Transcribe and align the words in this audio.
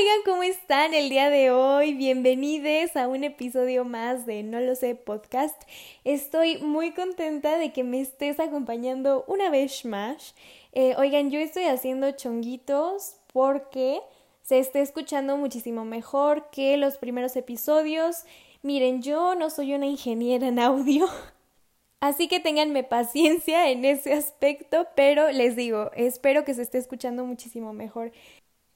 oigan, 0.00 0.22
¿cómo 0.24 0.42
están 0.44 0.94
el 0.94 1.10
día 1.10 1.28
de 1.28 1.50
hoy? 1.50 1.92
Bienvenidos 1.92 2.96
a 2.96 3.06
un 3.06 3.22
episodio 3.22 3.84
más 3.84 4.24
de 4.24 4.42
No 4.42 4.58
lo 4.58 4.74
sé 4.74 4.94
podcast. 4.94 5.60
Estoy 6.04 6.56
muy 6.56 6.92
contenta 6.92 7.58
de 7.58 7.70
que 7.70 7.84
me 7.84 8.00
estés 8.00 8.40
acompañando 8.40 9.26
una 9.26 9.50
vez 9.50 9.84
más. 9.84 10.34
Eh, 10.72 10.94
oigan, 10.96 11.30
yo 11.30 11.38
estoy 11.38 11.64
haciendo 11.64 12.12
chonguitos 12.12 13.16
porque 13.34 14.00
se 14.40 14.58
está 14.58 14.78
escuchando 14.78 15.36
muchísimo 15.36 15.84
mejor 15.84 16.48
que 16.50 16.78
los 16.78 16.96
primeros 16.96 17.36
episodios. 17.36 18.24
Miren, 18.62 19.02
yo 19.02 19.34
no 19.34 19.50
soy 19.50 19.74
una 19.74 19.84
ingeniera 19.84 20.48
en 20.48 20.60
audio. 20.60 21.08
Así 22.00 22.26
que 22.26 22.40
ténganme 22.40 22.84
paciencia 22.84 23.68
en 23.68 23.84
ese 23.84 24.14
aspecto, 24.14 24.86
pero 24.96 25.30
les 25.30 25.56
digo, 25.56 25.90
espero 25.94 26.46
que 26.46 26.54
se 26.54 26.62
esté 26.62 26.78
escuchando 26.78 27.26
muchísimo 27.26 27.74
mejor. 27.74 28.12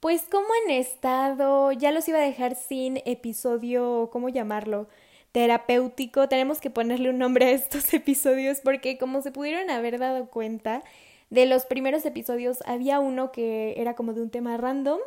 Pues 0.05 0.27
como 0.31 0.45
han 0.63 0.71
estado, 0.71 1.73
ya 1.73 1.91
los 1.91 2.07
iba 2.09 2.19
a 2.19 2.21
dejar 2.21 2.57
sin 2.57 2.99
episodio, 3.07 4.11
¿cómo 4.13 4.29
llamarlo? 4.29 4.87
terapéutico, 5.33 6.29
tenemos 6.29 6.61
que 6.61 6.69
ponerle 6.69 7.09
un 7.09 7.17
nombre 7.17 7.47
a 7.47 7.53
estos 7.53 7.95
episodios 7.95 8.61
porque 8.63 8.99
como 8.99 9.23
se 9.23 9.33
pudieron 9.33 9.71
haber 9.71 9.99
dado 9.99 10.29
cuenta, 10.29 10.83
de 11.31 11.47
los 11.47 11.65
primeros 11.65 12.05
episodios 12.05 12.59
había 12.67 13.01
uno 13.01 13.33
que 13.33 13.81
era 13.81 13.95
como 13.97 14.13
de 14.13 14.21
un 14.21 14.29
tema 14.29 14.59
random 14.59 15.01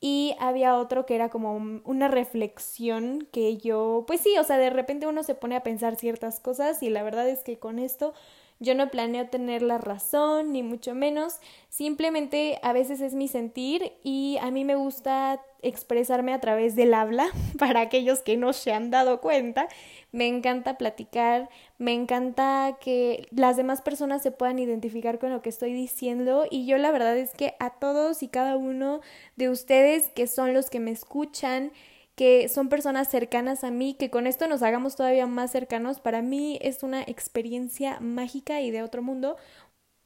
y 0.00 0.34
había 0.40 0.78
otro 0.78 1.06
que 1.06 1.14
era 1.14 1.28
como 1.28 1.54
una 1.84 2.08
reflexión 2.08 3.28
que 3.30 3.58
yo, 3.58 4.02
pues 4.08 4.20
sí, 4.20 4.36
o 4.36 4.42
sea, 4.42 4.58
de 4.58 4.70
repente 4.70 5.06
uno 5.06 5.22
se 5.22 5.36
pone 5.36 5.54
a 5.54 5.62
pensar 5.62 5.94
ciertas 5.94 6.40
cosas 6.40 6.82
y 6.82 6.90
la 6.90 7.04
verdad 7.04 7.28
es 7.28 7.44
que 7.44 7.60
con 7.60 7.78
esto 7.78 8.14
yo 8.60 8.74
no 8.74 8.88
planeo 8.88 9.28
tener 9.28 9.62
la 9.62 9.78
razón, 9.78 10.52
ni 10.52 10.62
mucho 10.62 10.94
menos, 10.94 11.40
simplemente 11.68 12.58
a 12.62 12.72
veces 12.72 13.00
es 13.00 13.14
mi 13.14 13.28
sentir 13.28 13.92
y 14.02 14.38
a 14.40 14.50
mí 14.50 14.64
me 14.64 14.76
gusta 14.76 15.42
expresarme 15.62 16.32
a 16.32 16.40
través 16.40 16.76
del 16.76 16.94
habla, 16.94 17.26
para 17.58 17.80
aquellos 17.80 18.20
que 18.20 18.36
no 18.36 18.52
se 18.52 18.72
han 18.72 18.90
dado 18.90 19.20
cuenta. 19.20 19.68
Me 20.12 20.28
encanta 20.28 20.78
platicar, 20.78 21.48
me 21.78 21.92
encanta 21.92 22.78
que 22.80 23.26
las 23.30 23.56
demás 23.56 23.82
personas 23.82 24.22
se 24.22 24.30
puedan 24.30 24.58
identificar 24.58 25.18
con 25.18 25.30
lo 25.30 25.42
que 25.42 25.48
estoy 25.48 25.72
diciendo 25.72 26.46
y 26.48 26.66
yo 26.66 26.78
la 26.78 26.92
verdad 26.92 27.16
es 27.16 27.32
que 27.32 27.54
a 27.58 27.70
todos 27.70 28.22
y 28.22 28.28
cada 28.28 28.56
uno 28.56 29.00
de 29.36 29.48
ustedes 29.48 30.10
que 30.10 30.26
son 30.26 30.54
los 30.54 30.70
que 30.70 30.80
me 30.80 30.92
escuchan, 30.92 31.72
que 32.14 32.48
son 32.48 32.68
personas 32.68 33.08
cercanas 33.08 33.64
a 33.64 33.70
mí, 33.70 33.94
que 33.94 34.10
con 34.10 34.26
esto 34.26 34.46
nos 34.46 34.62
hagamos 34.62 34.96
todavía 34.96 35.26
más 35.26 35.50
cercanos, 35.50 36.00
para 36.00 36.22
mí 36.22 36.58
es 36.62 36.82
una 36.82 37.02
experiencia 37.02 37.98
mágica 38.00 38.60
y 38.60 38.70
de 38.70 38.82
otro 38.82 39.02
mundo. 39.02 39.36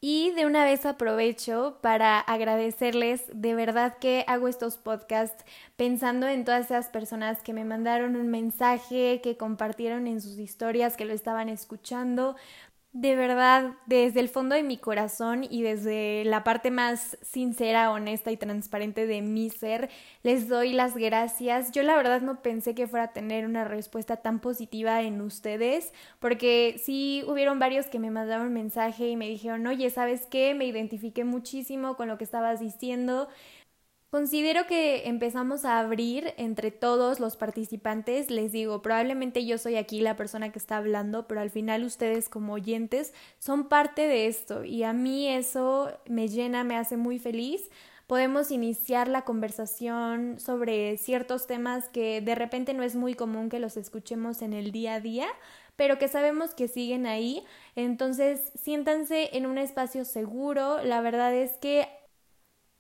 Y 0.01 0.31
de 0.37 0.47
una 0.47 0.65
vez 0.65 0.87
aprovecho 0.87 1.79
para 1.83 2.21
agradecerles 2.21 3.25
de 3.35 3.57
verdad 3.57 3.99
que 3.99 4.25
hago 4.29 4.47
estos 4.47 4.79
podcasts 4.79 5.45
pensando 5.77 6.29
en 6.29 6.45
todas 6.45 6.67
esas 6.67 6.89
personas 6.89 7.43
que 7.43 7.53
me 7.53 7.65
mandaron 7.65 8.15
un 8.15 8.29
mensaje, 8.29 9.21
que 9.21 9.37
compartieron 9.37 10.07
en 10.07 10.21
sus 10.21 10.39
historias, 10.39 10.97
que 10.97 11.05
lo 11.05 11.13
estaban 11.13 11.49
escuchando, 11.49 12.37
de 12.93 13.15
verdad, 13.15 13.75
desde 13.87 14.21
el 14.21 14.29
fondo 14.29 14.55
de 14.55 14.63
mi 14.63 14.79
corazón 14.79 15.45
y 15.49 15.63
desde 15.63 16.25
la 16.25 16.43
parte 16.43 16.71
más 16.71 17.19
sincera, 17.23 17.93
honesta 17.93 18.33
y 18.33 18.37
transparente 18.39 19.07
de 19.07 19.21
mi 19.21 19.51
ser, 19.51 19.91
les 20.23 20.49
doy 20.49 20.73
las 20.73 20.97
gracias. 20.97 21.71
Yo 21.71 21.83
la 21.83 21.97
verdad 21.97 22.23
no 22.23 22.41
pensé 22.43 22.75
que 22.75 22.89
fuera 22.89 23.05
a 23.07 23.13
tener 23.13 23.45
una 23.45 23.65
respuesta 23.65 24.17
tan 24.17 24.41
positiva 24.41 25.03
en 25.03 25.21
ustedes, 25.21 25.93
porque 26.19 26.81
sí 26.83 27.23
hubieron 27.27 27.59
varios 27.59 27.87
que 27.87 27.99
me 27.99 28.11
mandaron 28.11 28.53
mensaje 28.53 29.09
y 29.09 29.17
me 29.17 29.29
dijeron, 29.29 29.67
oye, 29.67 29.91
¿sabes 29.91 30.27
qué? 30.27 30.55
Me 30.55 30.65
identifiqué 30.65 31.25
muchísimo 31.25 31.95
con 31.97 32.09
lo 32.09 32.17
que 32.17 32.25
estabas 32.25 32.59
diciendo. 32.59 33.29
Considero 34.11 34.67
que 34.67 35.07
empezamos 35.07 35.67
a 35.67 35.79
abrir 35.79 36.33
entre 36.39 36.71
todos 36.71 37.21
los 37.21 37.37
participantes. 37.37 38.31
Les 38.31 38.53
digo, 38.53 38.81
probablemente 38.81 39.45
yo 39.45 39.59
soy 39.59 39.77
aquí 39.77 40.01
la 40.01 40.17
persona 40.17 40.51
que 40.51 40.59
está 40.59 40.79
hablando, 40.79 41.29
pero 41.29 41.43
al 41.43 41.51
final 41.51 41.85
ustedes 41.85 42.31
como 42.31 42.55
oyentes 42.55 43.13
son 43.39 43.69
parte 43.69 44.07
de 44.07 44.27
esto 44.27 44.65
y 44.65 44.83
a 44.83 44.95
mí 44.95 45.29
eso 45.29 45.93
me 46.07 46.29
llena, 46.29 46.65
me 46.65 46.77
hace 46.77 46.97
muy 46.97 47.19
feliz. 47.19 47.69
Podemos 48.07 48.51
iniciar 48.51 49.09
la 49.09 49.27
conversación 49.27 50.41
sobre 50.41 50.97
ciertos 50.97 51.47
temas 51.47 51.91
que 51.91 52.23
de 52.23 52.35
repente 52.35 52.73
no 52.73 52.85
es 52.85 52.97
muy 52.97 53.13
común 53.13 53.51
que 53.51 53.59
los 53.59 53.77
escuchemos 53.77 54.41
en 54.41 54.55
el 54.55 54.73
día 54.73 54.95
a 54.95 55.01
día, 55.01 55.27
pero 55.77 55.99
que 55.99 56.09
sabemos 56.09 56.55
que 56.55 56.67
siguen 56.67 57.05
ahí. 57.05 57.45
Entonces, 57.77 58.53
siéntanse 58.55 59.37
en 59.37 59.45
un 59.45 59.59
espacio 59.59 60.07
seguro. 60.07 60.83
La 60.83 61.03
verdad 61.03 61.35
es 61.35 61.59
que 61.59 61.89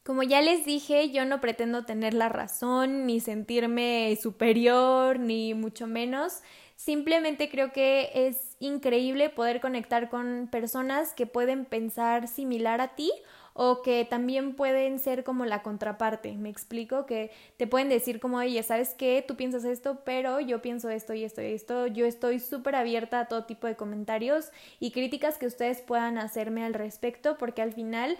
como 0.08 0.22
ya 0.22 0.40
les 0.40 0.64
dije, 0.64 1.10
yo 1.10 1.26
no 1.26 1.38
pretendo 1.38 1.84
tener 1.84 2.14
la 2.14 2.30
razón, 2.30 3.04
ni 3.04 3.20
sentirme 3.20 4.16
superior, 4.18 5.18
ni 5.18 5.52
mucho 5.52 5.86
menos. 5.86 6.40
Simplemente 6.76 7.50
creo 7.50 7.72
que 7.72 8.10
es 8.14 8.56
increíble 8.58 9.28
poder 9.28 9.60
conectar 9.60 10.08
con 10.08 10.48
personas 10.50 11.12
que 11.12 11.26
pueden 11.26 11.66
pensar 11.66 12.26
similar 12.26 12.80
a 12.80 12.94
ti 12.94 13.12
o 13.60 13.82
que 13.82 14.06
también 14.08 14.54
pueden 14.54 15.00
ser 15.00 15.24
como 15.24 15.44
la 15.44 15.64
contraparte. 15.64 16.32
Me 16.36 16.48
explico 16.48 17.06
que 17.06 17.32
te 17.56 17.66
pueden 17.66 17.88
decir 17.88 18.20
como, 18.20 18.36
oye, 18.36 18.62
¿sabes 18.62 18.94
qué? 18.94 19.24
Tú 19.26 19.34
piensas 19.36 19.64
esto, 19.64 19.98
pero 20.04 20.38
yo 20.38 20.62
pienso 20.62 20.88
esto 20.90 21.12
y 21.12 21.24
esto 21.24 21.42
y 21.42 21.46
esto. 21.46 21.88
Yo 21.88 22.06
estoy 22.06 22.38
súper 22.38 22.76
abierta 22.76 23.18
a 23.18 23.26
todo 23.26 23.46
tipo 23.46 23.66
de 23.66 23.74
comentarios 23.74 24.52
y 24.78 24.92
críticas 24.92 25.38
que 25.38 25.46
ustedes 25.46 25.82
puedan 25.82 26.18
hacerme 26.18 26.64
al 26.64 26.72
respecto 26.72 27.36
porque 27.36 27.60
al 27.60 27.72
final 27.72 28.16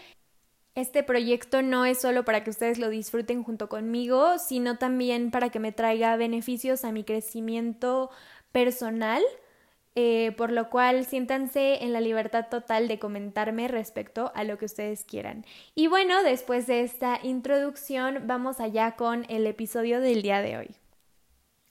este 0.81 1.03
proyecto 1.03 1.61
no 1.61 1.85
es 1.85 2.01
solo 2.01 2.25
para 2.25 2.45
que 2.45 2.51
ustedes 2.51 2.79
lo 2.79 2.89
disfruten 2.89 3.43
junto 3.43 3.69
conmigo, 3.69 4.39
sino 4.39 4.79
también 4.79 5.33
para 5.33 5.51
que 5.51 5.59
me 5.59 5.73
traiga 5.73 6.17
beneficios 6.17 6.85
a 6.85 6.93
mi 6.93 7.03
crecimiento 7.03 8.11
personal, 8.53 9.23
eh, 9.97 10.33
por 10.37 10.53
lo 10.53 10.71
cual 10.71 11.05
siéntanse 11.05 11.83
en 11.83 11.93
la 11.93 12.01
libertad 12.01 12.47
total 12.49 12.87
de 12.87 13.01
comentarme 13.01 13.67
respecto 13.67 14.31
a 14.37 14.45
lo 14.45 14.57
que 14.57 14.67
ustedes 14.67 15.05
quieran. 15.05 15.45
Y 15.75 15.89
bueno, 15.89 16.23
después 16.23 16.69
de 16.69 16.83
esta 16.83 17.19
introducción, 17.25 18.29
vamos 18.29 18.61
allá 18.61 18.93
con 18.93 19.27
el 19.29 19.49
episodio 19.49 20.01
del 20.01 20.23
día 20.23 20.43
de 20.43 20.59
hoy. 20.59 20.77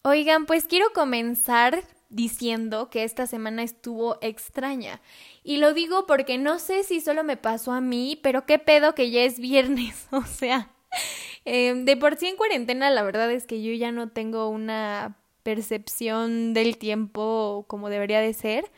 Oigan, 0.03 0.45
pues 0.45 0.65
quiero 0.65 0.87
comenzar 0.93 1.81
diciendo 2.09 2.89
que 2.89 3.03
esta 3.03 3.27
semana 3.27 3.63
estuvo 3.63 4.17
extraña. 4.21 5.01
Y 5.43 5.57
lo 5.57 5.73
digo 5.73 6.05
porque 6.05 6.37
no 6.37 6.59
sé 6.59 6.83
si 6.83 7.01
solo 7.01 7.23
me 7.23 7.37
pasó 7.37 7.71
a 7.73 7.81
mí, 7.81 8.19
pero 8.21 8.45
qué 8.45 8.59
pedo 8.59 8.95
que 8.95 9.11
ya 9.11 9.23
es 9.23 9.39
viernes. 9.39 10.07
O 10.11 10.23
sea, 10.23 10.71
eh, 11.45 11.73
de 11.75 11.97
por 11.97 12.15
sí 12.15 12.27
en 12.27 12.37
cuarentena 12.37 12.89
la 12.89 13.03
verdad 13.03 13.31
es 13.31 13.45
que 13.45 13.61
yo 13.61 13.73
ya 13.73 13.91
no 13.91 14.09
tengo 14.09 14.49
una 14.49 15.17
percepción 15.43 16.53
del 16.53 16.77
tiempo 16.77 17.65
como 17.67 17.89
debería 17.89 18.19
de 18.21 18.33
ser. 18.33 18.71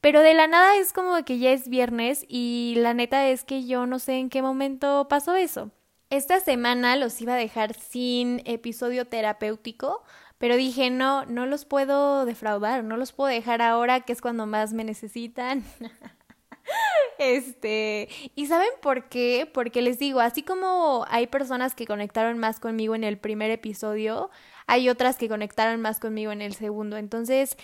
Pero 0.00 0.20
de 0.20 0.34
la 0.34 0.46
nada 0.46 0.76
es 0.76 0.92
como 0.92 1.24
que 1.24 1.38
ya 1.38 1.50
es 1.50 1.68
viernes 1.68 2.24
y 2.28 2.74
la 2.78 2.94
neta 2.94 3.28
es 3.28 3.44
que 3.44 3.66
yo 3.66 3.86
no 3.86 3.98
sé 3.98 4.14
en 4.14 4.30
qué 4.30 4.42
momento 4.42 5.08
pasó 5.08 5.34
eso. 5.34 5.72
Esta 6.10 6.40
semana 6.40 6.96
los 6.96 7.20
iba 7.20 7.34
a 7.34 7.36
dejar 7.36 7.74
sin 7.74 8.40
episodio 8.46 9.06
terapéutico 9.06 10.02
pero 10.38 10.56
dije, 10.56 10.90
no, 10.90 11.24
no 11.26 11.46
los 11.46 11.64
puedo 11.64 12.24
defraudar, 12.24 12.84
no 12.84 12.96
los 12.96 13.12
puedo 13.12 13.28
dejar 13.28 13.60
ahora, 13.62 14.00
que 14.00 14.12
es 14.12 14.20
cuando 14.20 14.46
más 14.46 14.72
me 14.72 14.84
necesitan. 14.84 15.64
Este, 17.18 18.08
¿y 18.36 18.46
saben 18.46 18.68
por 18.80 19.08
qué? 19.08 19.50
Porque 19.52 19.82
les 19.82 19.98
digo, 19.98 20.20
así 20.20 20.42
como 20.42 21.04
hay 21.08 21.26
personas 21.26 21.74
que 21.74 21.86
conectaron 21.86 22.38
más 22.38 22.60
conmigo 22.60 22.94
en 22.94 23.04
el 23.04 23.18
primer 23.18 23.50
episodio, 23.50 24.30
hay 24.68 24.88
otras 24.88 25.16
que 25.16 25.28
conectaron 25.28 25.80
más 25.80 25.98
conmigo 25.98 26.30
en 26.30 26.42
el 26.42 26.54
segundo. 26.54 26.96
Entonces, 26.96 27.56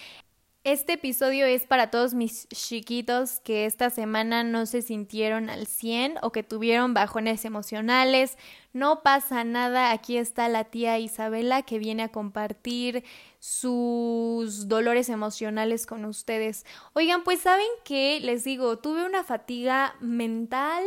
este 0.64 0.94
episodio 0.94 1.44
es 1.44 1.66
para 1.66 1.90
todos 1.90 2.14
mis 2.14 2.48
chiquitos 2.48 3.40
que 3.40 3.66
esta 3.66 3.90
semana 3.90 4.42
no 4.44 4.64
se 4.64 4.80
sintieron 4.80 5.50
al 5.50 5.66
100 5.66 6.16
o 6.22 6.32
que 6.32 6.42
tuvieron 6.42 6.94
bajones 6.94 7.44
emocionales. 7.44 8.38
No 8.72 9.02
pasa 9.02 9.44
nada, 9.44 9.92
aquí 9.92 10.16
está 10.16 10.48
la 10.48 10.64
tía 10.64 10.98
Isabela 10.98 11.62
que 11.62 11.78
viene 11.78 12.04
a 12.04 12.08
compartir 12.08 13.04
sus 13.40 14.66
dolores 14.66 15.10
emocionales 15.10 15.84
con 15.84 16.06
ustedes. 16.06 16.64
Oigan, 16.94 17.24
pues 17.24 17.40
saben 17.40 17.68
que 17.84 18.18
les 18.20 18.42
digo, 18.42 18.78
tuve 18.78 19.04
una 19.04 19.22
fatiga 19.22 19.94
mental, 20.00 20.82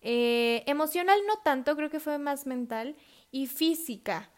eh, 0.00 0.62
emocional 0.66 1.18
no 1.26 1.38
tanto, 1.42 1.74
creo 1.74 1.90
que 1.90 1.98
fue 1.98 2.18
más 2.18 2.46
mental 2.46 2.94
y 3.32 3.48
física. 3.48 4.30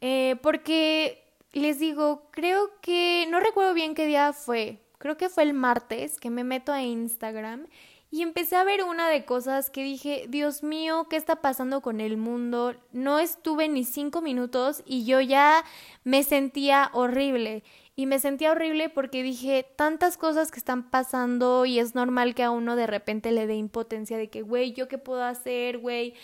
Eh, 0.00 0.36
porque 0.40 1.23
les 1.60 1.78
digo, 1.78 2.28
creo 2.30 2.70
que, 2.80 3.26
no 3.30 3.40
recuerdo 3.40 3.74
bien 3.74 3.94
qué 3.94 4.06
día 4.06 4.32
fue, 4.32 4.80
creo 4.98 5.16
que 5.16 5.28
fue 5.28 5.42
el 5.44 5.54
martes 5.54 6.18
que 6.18 6.30
me 6.30 6.44
meto 6.44 6.72
a 6.72 6.82
Instagram 6.82 7.66
y 8.14 8.22
empecé 8.22 8.54
a 8.54 8.62
ver 8.62 8.84
una 8.84 9.08
de 9.08 9.24
cosas 9.24 9.70
que 9.70 9.82
dije, 9.82 10.26
Dios 10.28 10.62
mío, 10.62 11.08
¿qué 11.10 11.16
está 11.16 11.42
pasando 11.42 11.80
con 11.80 12.00
el 12.00 12.16
mundo? 12.16 12.76
No 12.92 13.18
estuve 13.18 13.68
ni 13.68 13.82
cinco 13.82 14.22
minutos 14.22 14.84
y 14.86 15.04
yo 15.04 15.20
ya 15.20 15.64
me 16.04 16.22
sentía 16.22 16.90
horrible. 16.92 17.64
Y 17.96 18.06
me 18.06 18.20
sentía 18.20 18.52
horrible 18.52 18.88
porque 18.88 19.24
dije 19.24 19.66
tantas 19.76 20.16
cosas 20.16 20.52
que 20.52 20.58
están 20.58 20.90
pasando 20.90 21.64
y 21.64 21.80
es 21.80 21.96
normal 21.96 22.36
que 22.36 22.44
a 22.44 22.52
uno 22.52 22.76
de 22.76 22.86
repente 22.86 23.32
le 23.32 23.48
dé 23.48 23.56
impotencia 23.56 24.16
de 24.16 24.30
que, 24.30 24.42
güey, 24.42 24.74
¿yo 24.74 24.86
qué 24.86 24.98
puedo 24.98 25.24
hacer, 25.24 25.78
güey? 25.78 26.14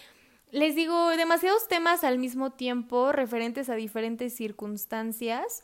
Les 0.52 0.74
digo, 0.74 1.10
demasiados 1.10 1.68
temas 1.68 2.04
al 2.04 2.18
mismo 2.18 2.50
tiempo 2.52 3.12
referentes 3.12 3.68
a 3.68 3.74
diferentes 3.74 4.34
circunstancias. 4.34 5.62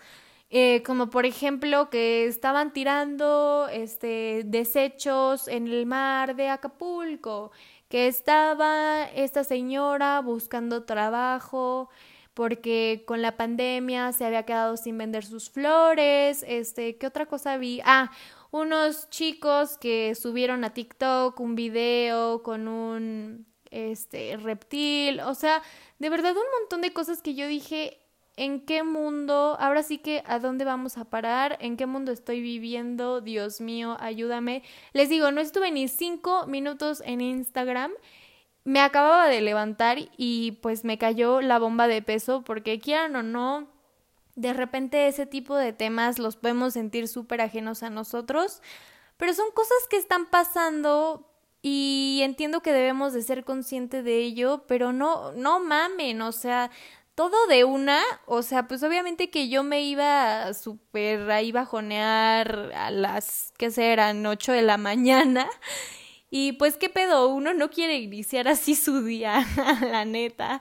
Eh, 0.49 0.85
como 0.85 1.11
por 1.11 1.27
ejemplo 1.27 1.91
que 1.91 2.27
estaban 2.27 2.73
tirando 2.73 3.67
este 3.69 4.43
desechos 4.45 5.49
en 5.49 5.67
el 5.67 5.87
mar 5.87 6.37
de 6.37 6.49
Acapulco, 6.49 7.51
que 7.89 8.07
estaba 8.07 9.05
esta 9.15 9.43
señora 9.43 10.21
buscando 10.21 10.85
trabajo 10.85 11.89
porque 12.35 13.03
con 13.07 13.23
la 13.23 13.37
pandemia 13.37 14.13
se 14.13 14.25
había 14.25 14.45
quedado 14.45 14.77
sin 14.77 14.99
vender 14.99 15.25
sus 15.25 15.51
flores, 15.51 16.45
este, 16.47 16.97
¿qué 16.99 17.07
otra 17.07 17.27
cosa 17.27 17.57
vi? 17.57 17.81
Ah, 17.85 18.13
unos 18.51 19.11
chicos 19.11 19.79
que 19.79 20.15
subieron 20.15 20.63
a 20.65 20.75
TikTok 20.75 21.41
un 21.41 21.55
video 21.57 22.43
con 22.43 22.69
un 22.69 23.47
este 23.71 24.37
reptil, 24.37 25.21
o 25.21 25.35
sea, 25.35 25.63
de 25.99 26.11
verdad 26.11 26.33
un 26.33 26.61
montón 26.61 26.81
de 26.81 26.93
cosas 26.93 27.23
que 27.23 27.35
yo 27.35 27.47
dije, 27.47 27.99
¿en 28.37 28.61
qué 28.61 28.83
mundo? 28.83 29.57
Ahora 29.59 29.83
sí 29.83 29.99
que 29.99 30.23
a 30.27 30.39
dónde 30.39 30.65
vamos 30.65 30.99
a 30.99 31.07
parar, 31.07 31.57
en 31.61 31.77
qué 31.77 31.87
mundo 31.87 32.13
estoy 32.13 32.41
viviendo, 32.41 33.21
Dios 33.21 33.61
mío, 33.61 33.97
ayúdame. 34.01 34.63
Les 34.93 35.09
digo, 35.09 35.31
no 35.31 35.41
estuve 35.41 35.71
ni 35.71 35.89
cinco 35.89 36.47
minutos 36.47 37.03
en 37.05 37.21
Instagram. 37.21 37.93
Me 38.65 38.81
acababa 38.81 39.29
de 39.29 39.41
levantar 39.41 39.99
y 40.17 40.53
pues 40.63 40.85
me 40.85 40.99
cayó 40.99 41.41
la 41.41 41.59
bomba 41.59 41.87
de 41.87 42.03
peso 42.03 42.43
porque 42.43 42.81
quieran 42.81 43.17
o 43.17 43.23
no, 43.23 43.69
de 44.35 44.53
repente 44.53 45.09
ese 45.09 45.25
tipo 45.25 45.57
de 45.57 45.73
temas 45.73 46.19
los 46.19 46.37
podemos 46.37 46.75
sentir 46.75 47.09
súper 47.09 47.41
ajenos 47.41 47.83
a 47.83 47.91
nosotros, 47.91 48.61
pero 49.17 49.33
son 49.35 49.51
cosas 49.53 49.79
que 49.89 49.97
están 49.97 50.27
pasando 50.27 51.27
y 51.69 52.21
entiendo 52.23 52.61
que 52.61 52.73
debemos 52.73 53.13
de 53.13 53.23
ser 53.23 53.43
conscientes 53.43 54.05
de 54.05 54.19
ello, 54.19 54.63
pero 54.69 54.93
no, 54.93 55.33
no 55.33 55.59
mamen, 55.59 56.23
o 56.23 56.31
sea, 56.31 56.71
todo 57.17 57.49
de 57.49 57.65
una, 57.65 58.01
o 58.27 58.43
sea, 58.43 58.69
pues 58.69 58.85
obviamente 58.85 59.31
que 59.31 59.49
yo 59.49 59.65
me 59.65 59.83
iba 59.83 60.55
súper 60.55 61.29
ahí 61.29 61.51
bajonear 61.51 62.71
a 62.73 62.93
las, 62.93 63.53
¿qué 63.59 63.73
serán? 63.73 64.25
8 64.25 64.53
de 64.53 64.63
la 64.63 64.77
mañana. 64.77 65.49
Y 66.31 66.53
pues, 66.53 66.77
¿qué 66.77 66.89
pedo? 66.89 67.29
Uno 67.29 67.55
no 67.55 67.71
quiere 67.71 67.97
iniciar 67.99 68.49
así 68.49 68.75
su 68.75 69.03
día, 69.05 69.47
la 69.81 70.05
neta. 70.05 70.61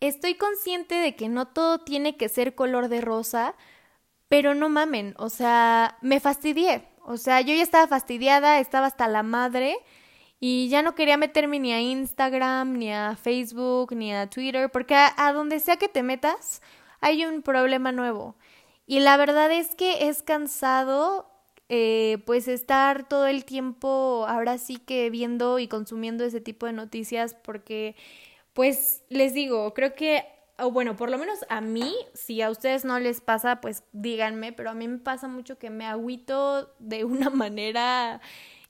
Estoy 0.00 0.34
consciente 0.36 0.94
de 0.94 1.16
que 1.16 1.28
no 1.28 1.48
todo 1.48 1.80
tiene 1.80 2.16
que 2.16 2.28
ser 2.28 2.54
color 2.54 2.88
de 2.88 3.00
rosa, 3.00 3.54
pero 4.28 4.54
no 4.54 4.68
mamen, 4.68 5.14
o 5.18 5.28
sea, 5.28 5.98
me 6.00 6.20
fastidié. 6.20 6.88
O 7.02 7.16
sea, 7.16 7.40
yo 7.40 7.54
ya 7.54 7.62
estaba 7.62 7.86
fastidiada, 7.88 8.58
estaba 8.60 8.86
hasta 8.86 9.08
la 9.08 9.22
madre 9.22 9.76
y 10.38 10.68
ya 10.68 10.82
no 10.82 10.94
quería 10.94 11.16
meterme 11.16 11.58
ni 11.58 11.72
a 11.72 11.80
Instagram, 11.80 12.74
ni 12.74 12.92
a 12.92 13.16
Facebook, 13.16 13.94
ni 13.94 14.12
a 14.12 14.28
Twitter, 14.28 14.70
porque 14.70 14.94
a, 14.94 15.32
donde 15.32 15.60
sea 15.60 15.76
que 15.76 15.88
te 15.88 16.02
metas 16.02 16.62
hay 17.00 17.24
un 17.24 17.42
problema 17.42 17.92
nuevo. 17.92 18.36
Y 18.86 19.00
la 19.00 19.16
verdad 19.16 19.50
es 19.50 19.74
que 19.74 20.08
es 20.08 20.22
cansado 20.22 21.30
eh, 21.68 22.18
pues 22.26 22.48
estar 22.48 23.08
todo 23.08 23.26
el 23.26 23.44
tiempo 23.44 24.24
ahora 24.28 24.58
sí 24.58 24.76
que 24.76 25.10
viendo 25.10 25.58
y 25.58 25.68
consumiendo 25.68 26.24
ese 26.24 26.40
tipo 26.40 26.66
de 26.66 26.72
noticias 26.72 27.34
porque 27.34 27.96
pues 28.56 29.02
les 29.10 29.34
digo, 29.34 29.74
creo 29.74 29.94
que, 29.94 30.24
o 30.58 30.70
bueno, 30.70 30.96
por 30.96 31.10
lo 31.10 31.18
menos 31.18 31.40
a 31.50 31.60
mí, 31.60 31.94
si 32.14 32.40
a 32.40 32.50
ustedes 32.50 32.86
no 32.86 32.98
les 32.98 33.20
pasa, 33.20 33.60
pues 33.60 33.84
díganme, 33.92 34.52
pero 34.52 34.70
a 34.70 34.74
mí 34.74 34.88
me 34.88 34.98
pasa 34.98 35.28
mucho 35.28 35.58
que 35.58 35.68
me 35.68 35.84
agüito 35.84 36.72
de 36.78 37.04
una 37.04 37.28
manera 37.30 38.20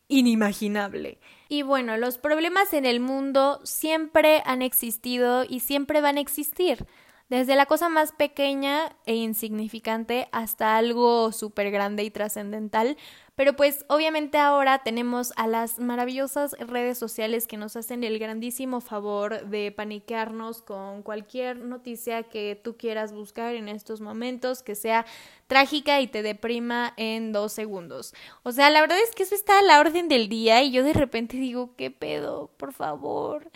inimaginable. 0.08 1.19
Y 1.48 1.62
bueno, 1.62 1.96
los 1.96 2.19
problemas 2.19 2.72
en 2.72 2.87
el 2.87 3.00
mundo 3.00 3.60
siempre 3.62 4.43
han 4.44 4.62
existido 4.62 5.44
y 5.48 5.60
siempre 5.60 6.00
van 6.00 6.16
a 6.16 6.20
existir, 6.20 6.87
desde 7.28 7.56
la 7.56 7.67
cosa 7.67 7.88
más 7.88 8.12
pequeña 8.12 8.94
e 9.05 9.14
insignificante 9.14 10.28
hasta 10.31 10.76
algo 10.76 11.32
súper 11.32 11.70
grande 11.70 12.05
y 12.05 12.11
trascendental, 12.11 12.96
pero 13.34 13.55
pues 13.55 13.84
obviamente 13.88 14.38
ahora 14.38 14.78
tenemos 14.78 15.32
a 15.37 15.46
las 15.46 15.78
maravillosas 15.78 16.52
redes 16.58 16.96
sociales 16.96 17.46
que 17.46 17.58
nos 17.58 17.76
hacen 17.76 18.02
el 18.02 18.19
grandísimo 18.19 18.81
favor 18.81 19.46
de 19.49 19.73
paniquearnos 19.73 20.62
con 20.62 21.02
cualquier 21.02 21.58
noticia 21.58 22.23
que 22.23 22.58
tú 22.62 22.78
quieras 22.78 23.12
buscar 23.12 23.55
en 23.55 23.69
estos 23.69 24.00
momentos, 24.00 24.62
que 24.62 24.75
sea 24.75 25.05
trágica 25.49 26.00
y 26.00 26.06
te 26.06 26.22
deprima 26.22 26.94
en 26.96 27.32
dos 27.32 27.52
segundos. 27.52 28.14
O 28.43 28.52
sea, 28.52 28.70
la 28.70 28.81
verdad 28.81 28.99
es 29.00 29.14
que 29.14 29.25
eso 29.25 29.34
está 29.34 29.58
a 29.58 29.62
la 29.62 29.81
orden 29.81 30.08
del 30.08 30.29
día 30.29 30.62
y 30.62 30.70
yo 30.70 30.82
de 30.82 30.94
repente 30.94 31.37
digo, 31.37 31.75
¿qué 31.76 31.90
pedo? 31.90 32.50
Por 32.56 32.72
favor, 32.72 33.50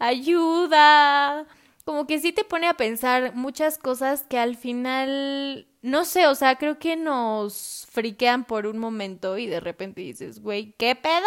ayuda 0.00 1.46
como 1.90 2.06
que 2.06 2.20
sí 2.20 2.32
te 2.32 2.44
pone 2.44 2.68
a 2.68 2.74
pensar 2.74 3.34
muchas 3.34 3.76
cosas 3.76 4.22
que 4.22 4.38
al 4.38 4.54
final, 4.54 5.66
no 5.82 6.04
sé, 6.04 6.28
o 6.28 6.36
sea, 6.36 6.54
creo 6.54 6.78
que 6.78 6.94
nos 6.94 7.88
friquean 7.90 8.44
por 8.44 8.68
un 8.68 8.78
momento 8.78 9.36
y 9.38 9.48
de 9.48 9.58
repente 9.58 10.00
dices, 10.00 10.40
güey, 10.40 10.72
¿qué 10.78 10.94
pedo? 10.94 11.26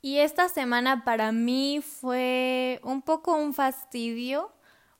Y 0.00 0.20
esta 0.20 0.48
semana 0.48 1.04
para 1.04 1.32
mí 1.32 1.82
fue 1.82 2.80
un 2.82 3.02
poco 3.02 3.36
un 3.36 3.52
fastidio 3.52 4.50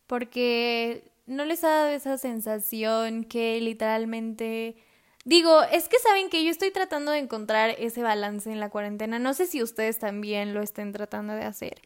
porque 0.06 1.10
no 1.24 1.46
les 1.46 1.64
ha 1.64 1.70
dado 1.70 1.88
esa 1.88 2.18
sensación 2.18 3.24
que 3.24 3.58
literalmente... 3.62 4.76
Digo, 5.24 5.62
es 5.62 5.88
que 5.88 5.98
saben 5.98 6.28
que 6.28 6.44
yo 6.44 6.50
estoy 6.50 6.72
tratando 6.72 7.12
de 7.12 7.20
encontrar 7.20 7.70
ese 7.78 8.02
balance 8.02 8.52
en 8.52 8.60
la 8.60 8.68
cuarentena. 8.68 9.18
No 9.18 9.32
sé 9.32 9.46
si 9.46 9.62
ustedes 9.62 9.98
también 9.98 10.52
lo 10.52 10.60
estén 10.60 10.92
tratando 10.92 11.32
de 11.32 11.44
hacer. 11.44 11.80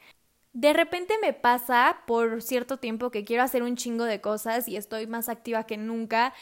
De 0.54 0.72
repente 0.72 1.14
me 1.20 1.32
pasa 1.32 1.98
por 2.06 2.40
cierto 2.40 2.78
tiempo 2.78 3.10
que 3.10 3.24
quiero 3.24 3.42
hacer 3.42 3.62
un 3.62 3.76
chingo 3.76 4.04
de 4.04 4.20
cosas 4.20 4.68
y 4.68 4.76
estoy 4.76 5.06
más 5.06 5.28
activa 5.28 5.66
que 5.66 5.76
nunca. 5.76 6.32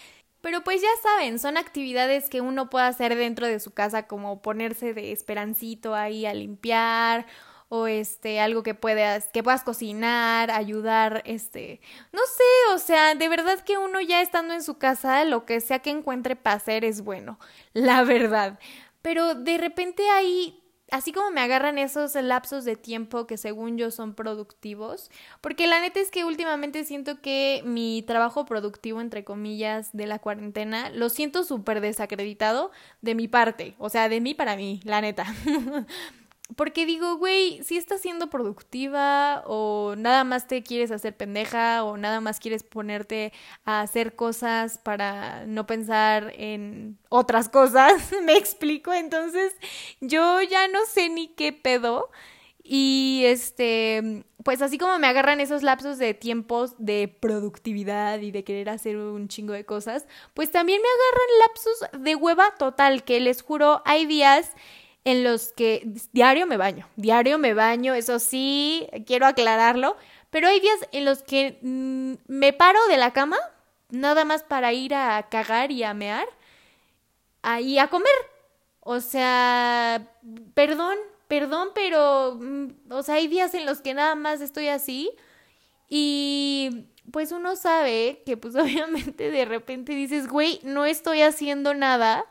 Pero 0.42 0.62
pues 0.62 0.82
ya 0.82 0.88
saben, 1.02 1.38
son 1.38 1.56
actividades 1.56 2.28
que 2.28 2.40
uno 2.40 2.68
puede 2.68 2.86
hacer 2.86 3.16
dentro 3.16 3.46
de 3.46 3.58
su 3.58 3.72
casa 3.72 4.06
como 4.06 4.42
ponerse 4.42 4.92
de 4.92 5.12
esperancito 5.12 5.94
ahí 5.94 6.26
a 6.26 6.34
limpiar 6.34 7.26
o 7.68 7.86
este 7.86 8.38
algo 8.38 8.62
que 8.62 8.74
puedas 8.74 9.28
que 9.32 9.42
puedas 9.42 9.62
cocinar, 9.62 10.50
ayudar, 10.50 11.22
este, 11.24 11.80
no 12.12 12.20
sé, 12.36 12.74
o 12.74 12.78
sea, 12.78 13.14
de 13.14 13.28
verdad 13.30 13.60
que 13.60 13.78
uno 13.78 14.00
ya 14.02 14.20
estando 14.20 14.52
en 14.52 14.62
su 14.62 14.76
casa, 14.76 15.24
lo 15.24 15.46
que 15.46 15.60
sea 15.62 15.78
que 15.78 15.88
encuentre 15.88 16.36
para 16.36 16.56
hacer 16.56 16.84
es 16.84 17.02
bueno, 17.02 17.38
la 17.72 18.04
verdad. 18.04 18.58
Pero 19.00 19.34
de 19.34 19.56
repente 19.58 20.06
hay 20.10 20.61
así 20.92 21.10
como 21.10 21.30
me 21.30 21.40
agarran 21.40 21.78
esos 21.78 22.14
lapsos 22.14 22.64
de 22.64 22.76
tiempo 22.76 23.26
que 23.26 23.38
según 23.38 23.78
yo 23.78 23.90
son 23.90 24.14
productivos, 24.14 25.10
porque 25.40 25.66
la 25.66 25.80
neta 25.80 25.98
es 26.00 26.10
que 26.10 26.24
últimamente 26.24 26.84
siento 26.84 27.20
que 27.20 27.62
mi 27.64 28.02
trabajo 28.06 28.44
productivo, 28.44 29.00
entre 29.00 29.24
comillas, 29.24 29.90
de 29.93 30.06
la 30.06 30.19
cuarentena, 30.19 30.90
lo 30.90 31.08
siento 31.08 31.44
súper 31.44 31.81
desacreditado 31.81 32.70
de 33.00 33.14
mi 33.14 33.26
parte, 33.26 33.74
o 33.78 33.88
sea, 33.88 34.08
de 34.10 34.20
mí 34.20 34.34
para 34.34 34.55
mí, 34.55 34.81
la 34.84 35.00
neta. 35.00 35.24
Porque 36.56 36.86
digo, 36.86 37.16
güey, 37.16 37.62
si 37.62 37.76
estás 37.76 38.00
siendo 38.00 38.28
productiva 38.28 39.42
o 39.46 39.94
nada 39.96 40.24
más 40.24 40.46
te 40.46 40.62
quieres 40.62 40.90
hacer 40.90 41.16
pendeja 41.16 41.84
o 41.84 41.96
nada 41.96 42.20
más 42.20 42.40
quieres 42.40 42.62
ponerte 42.62 43.32
a 43.64 43.80
hacer 43.80 44.16
cosas 44.16 44.78
para 44.78 45.46
no 45.46 45.66
pensar 45.66 46.32
en 46.36 46.98
otras 47.08 47.48
cosas, 47.48 48.10
me 48.24 48.36
explico. 48.36 48.92
Entonces, 48.92 49.54
yo 50.00 50.42
ya 50.42 50.68
no 50.68 50.80
sé 50.86 51.08
ni 51.08 51.28
qué 51.28 51.52
pedo. 51.52 52.10
Y 52.64 53.22
este, 53.26 54.24
pues 54.44 54.62
así 54.62 54.78
como 54.78 54.96
me 54.98 55.08
agarran 55.08 55.40
esos 55.40 55.64
lapsos 55.64 55.98
de 55.98 56.14
tiempos 56.14 56.74
de 56.78 57.08
productividad 57.08 58.20
y 58.20 58.30
de 58.30 58.44
querer 58.44 58.68
hacer 58.68 58.96
un 58.96 59.26
chingo 59.26 59.52
de 59.52 59.64
cosas, 59.64 60.06
pues 60.32 60.52
también 60.52 60.80
me 60.80 60.88
agarran 60.88 61.38
lapsos 61.40 62.04
de 62.04 62.14
hueva 62.14 62.54
total, 62.58 63.02
que 63.02 63.18
les 63.18 63.42
juro, 63.42 63.82
hay 63.84 64.06
días 64.06 64.52
en 65.04 65.24
los 65.24 65.52
que 65.52 65.82
diario 66.12 66.46
me 66.46 66.56
baño, 66.56 66.88
diario 66.96 67.38
me 67.38 67.54
baño, 67.54 67.94
eso 67.94 68.18
sí, 68.18 68.88
quiero 69.06 69.26
aclararlo, 69.26 69.96
pero 70.30 70.48
hay 70.48 70.60
días 70.60 70.88
en 70.92 71.04
los 71.04 71.22
que 71.22 71.58
mm, 71.62 72.14
me 72.28 72.52
paro 72.52 72.78
de 72.88 72.96
la 72.96 73.12
cama, 73.12 73.36
nada 73.90 74.24
más 74.24 74.42
para 74.42 74.72
ir 74.72 74.94
a 74.94 75.28
cagar 75.28 75.70
y 75.72 75.82
a 75.82 75.94
mear, 75.94 76.26
y 77.60 77.78
a 77.78 77.88
comer. 77.88 78.12
O 78.80 79.00
sea, 79.00 80.08
perdón, 80.54 80.96
perdón, 81.28 81.68
pero, 81.74 82.38
mm, 82.40 82.68
o 82.90 83.02
sea, 83.02 83.16
hay 83.16 83.28
días 83.28 83.54
en 83.54 83.66
los 83.66 83.80
que 83.80 83.94
nada 83.94 84.14
más 84.14 84.40
estoy 84.40 84.68
así 84.68 85.10
y 85.88 86.88
pues 87.12 87.32
uno 87.32 87.56
sabe 87.56 88.22
que 88.24 88.36
pues 88.36 88.54
obviamente 88.56 89.30
de 89.30 89.44
repente 89.44 89.92
dices, 89.94 90.28
güey, 90.28 90.60
no 90.62 90.84
estoy 90.84 91.22
haciendo 91.22 91.74
nada 91.74 92.24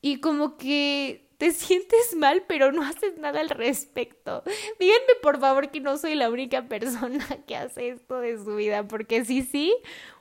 y 0.00 0.20
como 0.20 0.56
que 0.56 1.31
te 1.42 1.50
sientes 1.50 2.14
mal, 2.14 2.44
pero 2.46 2.70
no 2.70 2.84
haces 2.84 3.18
nada 3.18 3.40
al 3.40 3.48
respecto. 3.48 4.44
Díganme 4.78 5.14
por 5.22 5.40
favor 5.40 5.72
que 5.72 5.80
no 5.80 5.98
soy 5.98 6.14
la 6.14 6.30
única 6.30 6.68
persona 6.68 7.26
que 7.48 7.56
hace 7.56 7.88
esto 7.88 8.20
de 8.20 8.38
su 8.38 8.54
vida, 8.54 8.86
porque 8.86 9.24
sí, 9.24 9.42
sí, 9.42 9.74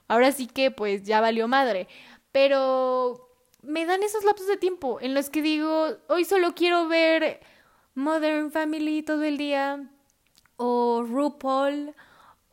ahora 0.07 0.31
sí 0.31 0.47
que 0.47 0.71
pues 0.71 1.03
ya 1.03 1.21
valió 1.21 1.47
madre. 1.47 1.87
Pero 2.31 3.29
me 3.61 3.85
dan 3.85 4.01
esos 4.01 4.23
lapsos 4.23 4.47
de 4.47 4.57
tiempo 4.57 4.97
en 4.99 5.13
los 5.13 5.29
que 5.29 5.43
digo, 5.43 5.89
hoy 6.07 6.25
solo 6.25 6.55
quiero 6.55 6.87
ver 6.87 7.39
Modern 7.93 8.51
Family 8.51 9.03
todo 9.03 9.21
el 9.21 9.37
día, 9.37 9.91
o 10.55 11.03
RuPaul, 11.03 11.93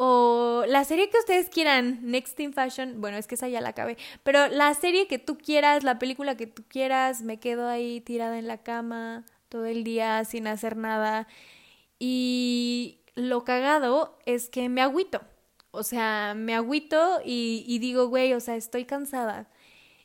o 0.01 0.63
la 0.69 0.85
serie 0.85 1.11
que 1.11 1.19
ustedes 1.19 1.49
quieran, 1.51 1.99
Next 2.03 2.39
in 2.39 2.53
Fashion, 2.53 3.01
bueno, 3.01 3.17
es 3.17 3.27
que 3.27 3.35
esa 3.35 3.49
ya 3.49 3.61
la 3.61 3.71
acabé, 3.71 3.97
pero 4.23 4.47
la 4.47 4.73
serie 4.75 5.09
que 5.09 5.19
tú 5.19 5.37
quieras, 5.39 5.83
la 5.83 5.99
película 5.99 6.37
que 6.37 6.47
tú 6.47 6.63
quieras, 6.69 7.23
me 7.23 7.41
quedo 7.41 7.69
ahí 7.69 8.01
tirada 8.01 8.39
en 8.39 8.47
la 8.47 8.59
cama 8.63 9.25
todo 9.49 9.67
el 9.67 9.83
día 9.83 10.25
sin 10.25 10.47
hacer 10.47 10.77
nada 10.77 11.27
y 11.99 13.01
lo 13.17 13.45
cagado 13.45 14.17
es 14.25 14.49
que 14.51 14.69
me 14.69 14.83
agüito, 14.83 15.21
o 15.73 15.83
sea, 15.83 16.35
me 16.37 16.55
agüito 16.55 17.21
y, 17.25 17.65
y 17.67 17.81
digo, 17.81 18.07
güey, 18.07 18.35
o 18.35 18.41
sea, 18.41 18.55
estoy 18.55 18.85
cansada. 18.85 19.49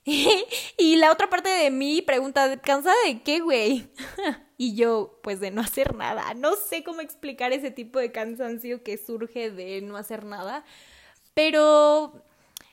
y 0.78 0.96
la 0.98 1.12
otra 1.12 1.30
parte 1.30 1.50
de 1.50 1.72
mí 1.72 2.02
pregunta, 2.02 2.58
¿cansada 2.62 2.96
de 3.06 3.22
qué, 3.22 3.40
güey? 3.40 3.88
Y 4.56 4.76
yo, 4.76 5.20
pues 5.24 5.42
de 5.42 5.52
no 5.52 5.62
hacer 5.62 5.94
nada. 5.96 6.36
No 6.36 6.56
sé 6.56 6.84
cómo 6.84 7.02
explicar 7.02 7.52
ese 7.52 7.72
tipo 7.72 8.00
de 8.00 8.14
cansancio 8.14 8.82
que 8.82 8.98
surge 8.98 9.50
de 9.50 9.82
no 9.82 9.98
hacer 9.98 10.24
nada. 10.24 10.64
Pero 11.34 12.24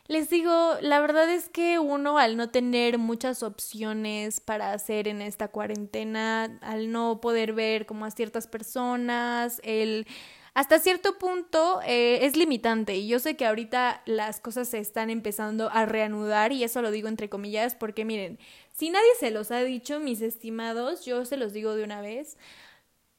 les 0.07 0.29
digo, 0.29 0.75
la 0.83 1.01
verdad 1.01 1.29
es 1.31 1.49
que 1.49 1.79
uno 1.79 2.19
al 2.19 2.37
no 2.37 2.51
tener 2.51 2.99
muchas 2.99 3.43
opciones 3.43 4.41
para 4.41 4.73
hacer 4.73 5.09
en 5.09 5.23
esta 5.23 5.49
cuarentena, 5.49 6.59
al 6.63 6.93
no 6.93 7.21
poder 7.21 7.55
ver 7.55 7.87
como 7.87 8.05
a 8.05 8.11
ciertas 8.11 8.47
personas, 8.47 9.61
el 9.65 10.07
hasta 10.55 10.79
cierto 10.79 11.19
punto 11.19 11.81
eh, 11.87 12.25
es 12.27 12.37
limitante 12.37 12.97
y 12.97 13.07
yo 13.07 13.19
sé 13.19 13.37
que 13.37 13.47
ahorita 13.47 14.03
las 14.07 14.41
cosas 14.41 14.69
se 14.69 14.79
están 14.79 15.11
empezando 15.11 15.71
a 15.71 15.87
reanudar 15.87 16.53
y 16.53 16.65
eso 16.65 16.83
lo 16.83 16.91
digo 16.91 17.09
entre 17.09 17.29
comillas 17.29 17.75
porque 17.75 18.05
miren, 18.05 18.39
si 18.73 18.91
nadie 18.91 19.11
se 19.19 19.31
los 19.31 19.51
ha 19.51 19.63
dicho, 19.63 20.01
mis 20.01 20.21
estimados, 20.21 21.05
yo 21.05 21.25
se 21.25 21.37
los 21.37 21.53
digo 21.53 21.75
de 21.75 21.85
una 21.85 22.01
vez, 22.01 22.37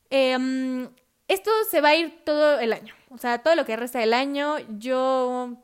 em, 0.10 0.90
esto 1.28 1.52
se 1.70 1.82
va 1.82 1.90
a 1.90 1.96
ir 1.96 2.24
todo 2.26 2.60
el 2.60 2.74
año, 2.74 2.94
o 3.10 3.18
sea, 3.18 3.40
todo 3.40 3.56
lo 3.56 3.66
que 3.66 3.78
resta 3.78 4.00
del 4.00 4.14
año, 4.14 4.58
yo 4.78 5.58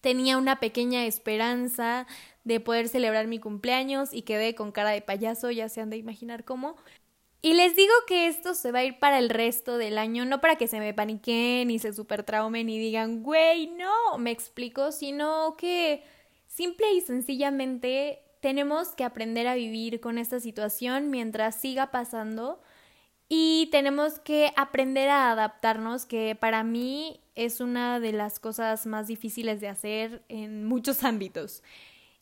tenía 0.00 0.36
una 0.36 0.60
pequeña 0.60 1.04
esperanza 1.06 2.06
de 2.44 2.60
poder 2.60 2.88
celebrar 2.88 3.26
mi 3.26 3.38
cumpleaños 3.38 4.12
y 4.12 4.22
quedé 4.22 4.54
con 4.54 4.72
cara 4.72 4.90
de 4.90 5.00
payaso, 5.00 5.50
ya 5.50 5.68
se 5.68 5.80
han 5.80 5.90
de 5.90 5.96
imaginar 5.96 6.44
cómo, 6.44 6.76
y 7.42 7.54
les 7.54 7.74
digo 7.74 7.92
que 8.06 8.28
esto 8.28 8.54
se 8.54 8.70
va 8.70 8.80
a 8.80 8.84
ir 8.84 9.00
para 9.00 9.18
el 9.18 9.28
resto 9.28 9.76
del 9.76 9.98
año, 9.98 10.24
no 10.24 10.40
para 10.40 10.56
que 10.56 10.68
se 10.68 10.78
me 10.78 10.94
paniquen 10.94 11.70
y 11.70 11.78
se 11.80 11.92
super 11.92 12.22
traumen 12.22 12.68
y 12.68 12.78
digan, 12.78 13.24
güey, 13.24 13.66
no, 13.66 14.16
me 14.18 14.30
explico, 14.30 14.92
sino 14.92 15.56
que 15.56 16.04
simple 16.46 16.92
y 16.92 17.00
sencillamente 17.00 18.22
tenemos 18.40 18.90
que 18.90 19.04
aprender 19.04 19.48
a 19.48 19.54
vivir 19.54 20.00
con 20.00 20.18
esta 20.18 20.38
situación 20.38 21.10
mientras 21.10 21.60
siga 21.60 21.90
pasando 21.90 22.60
y 23.28 23.68
tenemos 23.72 24.18
que 24.18 24.52
aprender 24.56 25.08
a 25.08 25.32
adaptarnos, 25.32 26.04
que 26.04 26.36
para 26.38 26.62
mí 26.64 27.22
es 27.34 27.60
una 27.60 27.98
de 27.98 28.12
las 28.12 28.38
cosas 28.38 28.86
más 28.86 29.06
difíciles 29.08 29.60
de 29.60 29.68
hacer 29.68 30.22
en 30.28 30.64
muchos 30.66 31.02
ámbitos. 31.04 31.62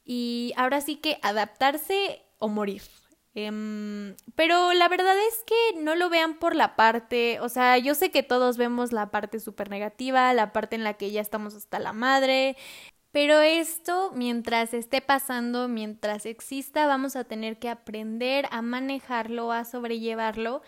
Y 0.05 0.53
ahora 0.57 0.81
sí 0.81 0.97
que 0.97 1.19
adaptarse 1.23 2.23
o 2.39 2.49
morir. 2.49 2.83
Em, 3.35 4.17
pero 4.35 4.73
la 4.73 4.89
verdad 4.89 5.15
es 5.29 5.45
que 5.45 5.81
no 5.81 5.95
lo 5.95 6.11
vean 6.11 6.39
por 6.39 6.57
la 6.57 6.75
parte, 6.75 7.39
o 7.41 7.49
sea, 7.49 7.79
yo 7.79 7.95
sé 7.95 8.11
que 8.11 8.25
todos 8.25 8.57
vemos 8.57 8.91
la 8.93 9.13
parte 9.13 9.39
súper 9.39 9.71
negativa, 9.71 10.35
la 10.35 10.53
parte 10.53 10.75
en 10.75 10.83
la 10.83 10.95
que 10.95 11.13
ya 11.13 11.21
estamos 11.21 11.55
hasta 11.55 11.79
la 11.79 11.93
madre, 11.93 12.57
pero 13.13 13.41
esto, 13.41 14.13
mientras 14.15 14.75
esté 14.75 15.01
pasando, 15.01 15.69
mientras 15.69 16.27
exista, 16.27 16.87
vamos 16.87 17.17
a 17.17 17.25
tener 17.25 17.59
que 17.59 17.69
aprender 17.69 18.47
a 18.51 18.63
manejarlo, 18.63 19.53
a 19.53 19.65
sobrellevarlo 19.65 20.63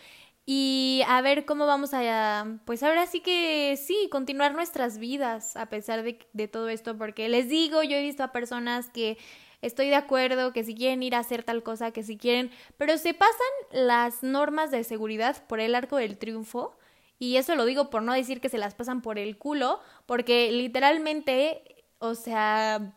y 0.46 1.02
a 1.08 1.20
ver 1.20 1.44
cómo 1.44 1.66
vamos 1.66 1.94
a, 1.94 2.58
pues 2.64 2.82
ahora 2.82 3.06
sí 3.06 3.20
que 3.20 3.76
sí, 3.76 4.08
continuar 4.10 4.54
nuestras 4.54 4.98
vidas 4.98 5.56
a 5.56 5.66
pesar 5.66 6.02
de, 6.02 6.18
de 6.32 6.48
todo 6.48 6.68
esto, 6.68 6.98
porque 6.98 7.28
les 7.28 7.48
digo, 7.48 7.82
yo 7.82 7.96
he 7.96 8.02
visto 8.02 8.24
a 8.24 8.32
personas 8.32 8.88
que 8.90 9.18
estoy 9.62 9.88
de 9.88 9.94
acuerdo, 9.94 10.52
que 10.52 10.64
si 10.64 10.74
quieren 10.74 11.02
ir 11.02 11.14
a 11.14 11.20
hacer 11.20 11.44
tal 11.44 11.62
cosa, 11.62 11.92
que 11.92 12.02
si 12.02 12.18
quieren, 12.18 12.50
pero 12.76 12.98
se 12.98 13.14
pasan 13.14 13.36
las 13.70 14.22
normas 14.22 14.70
de 14.70 14.84
seguridad 14.84 15.46
por 15.46 15.60
el 15.60 15.74
arco 15.74 15.96
del 15.96 16.18
triunfo. 16.18 16.76
Y 17.18 17.36
eso 17.36 17.54
lo 17.54 17.64
digo 17.64 17.88
por 17.88 18.02
no 18.02 18.12
decir 18.12 18.40
que 18.40 18.48
se 18.48 18.58
las 18.58 18.74
pasan 18.74 19.00
por 19.00 19.18
el 19.18 19.38
culo, 19.38 19.80
porque 20.06 20.50
literalmente, 20.50 21.84
o 22.00 22.16
sea, 22.16 22.96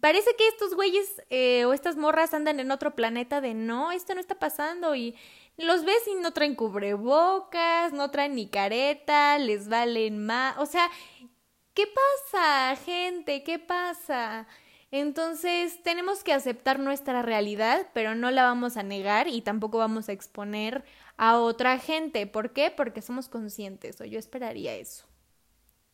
parece 0.00 0.30
que 0.38 0.46
estos 0.48 0.74
güeyes 0.74 1.22
eh, 1.30 1.64
o 1.64 1.72
estas 1.72 1.96
morras 1.96 2.32
andan 2.34 2.60
en 2.60 2.70
otro 2.70 2.94
planeta 2.94 3.40
de 3.40 3.54
no, 3.54 3.92
esto 3.92 4.14
no 4.14 4.20
está 4.20 4.38
pasando 4.38 4.94
y 4.94 5.16
los 5.56 5.84
ves 5.84 6.06
y 6.06 6.14
no 6.14 6.32
traen 6.32 6.54
cubrebocas, 6.54 7.92
no 7.92 8.10
traen 8.10 8.34
ni 8.36 8.48
careta, 8.48 9.38
les 9.38 9.68
valen 9.68 10.24
más, 10.24 10.56
o 10.58 10.66
sea, 10.66 10.88
¿qué 11.74 11.86
pasa, 11.86 12.76
gente? 12.84 13.42
¿Qué 13.42 13.58
pasa? 13.58 14.46
Entonces 14.90 15.82
tenemos 15.82 16.22
que 16.22 16.32
aceptar 16.32 16.78
nuestra 16.78 17.22
realidad, 17.22 17.88
pero 17.92 18.14
no 18.14 18.30
la 18.30 18.44
vamos 18.44 18.76
a 18.76 18.82
negar 18.82 19.26
y 19.28 19.42
tampoco 19.42 19.78
vamos 19.78 20.08
a 20.08 20.12
exponer 20.12 20.84
a 21.16 21.38
otra 21.38 21.78
gente. 21.78 22.26
¿Por 22.26 22.52
qué? 22.52 22.70
Porque 22.70 23.02
somos 23.02 23.28
conscientes, 23.28 24.00
o 24.00 24.04
yo 24.04 24.18
esperaría 24.18 24.74
eso. 24.74 25.06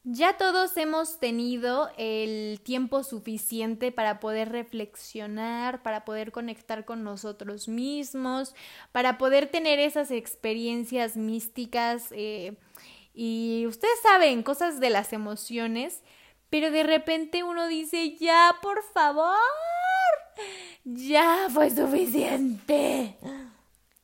Ya 0.04 0.36
todos 0.36 0.76
hemos 0.76 1.20
tenido 1.20 1.88
el 1.96 2.60
tiempo 2.64 3.04
suficiente 3.04 3.92
para 3.92 4.18
poder 4.18 4.50
reflexionar, 4.50 5.84
para 5.84 6.04
poder 6.04 6.32
conectar 6.32 6.84
con 6.84 7.04
nosotros 7.04 7.68
mismos, 7.68 8.56
para 8.90 9.16
poder 9.16 9.46
tener 9.46 9.78
esas 9.78 10.10
experiencias 10.10 11.16
místicas 11.16 12.08
eh, 12.10 12.56
y 13.14 13.64
ustedes 13.68 14.00
saben, 14.02 14.42
cosas 14.42 14.80
de 14.80 14.90
las 14.90 15.12
emociones 15.12 16.02
pero 16.52 16.70
de 16.70 16.82
repente 16.82 17.42
uno 17.42 17.66
dice, 17.66 18.14
ya, 18.18 18.56
por 18.60 18.82
favor, 18.82 19.38
ya 20.84 21.48
fue 21.48 21.70
suficiente. 21.70 23.16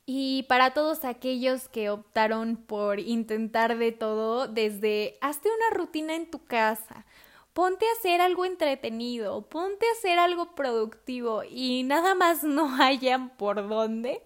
Y 0.06 0.44
para 0.44 0.72
todos 0.72 1.04
aquellos 1.04 1.68
que 1.68 1.90
optaron 1.90 2.56
por 2.56 3.00
intentar 3.00 3.76
de 3.76 3.92
todo, 3.92 4.48
desde 4.48 5.18
hazte 5.20 5.50
una 5.50 5.76
rutina 5.76 6.14
en 6.14 6.30
tu 6.30 6.42
casa, 6.42 7.04
ponte 7.52 7.84
a 7.84 7.92
hacer 7.98 8.22
algo 8.22 8.46
entretenido, 8.46 9.42
ponte 9.42 9.84
a 9.86 9.98
hacer 9.98 10.18
algo 10.18 10.54
productivo 10.54 11.42
y 11.44 11.82
nada 11.82 12.14
más 12.14 12.44
no 12.44 12.76
hayan 12.82 13.28
por 13.36 13.68
dónde. 13.68 14.22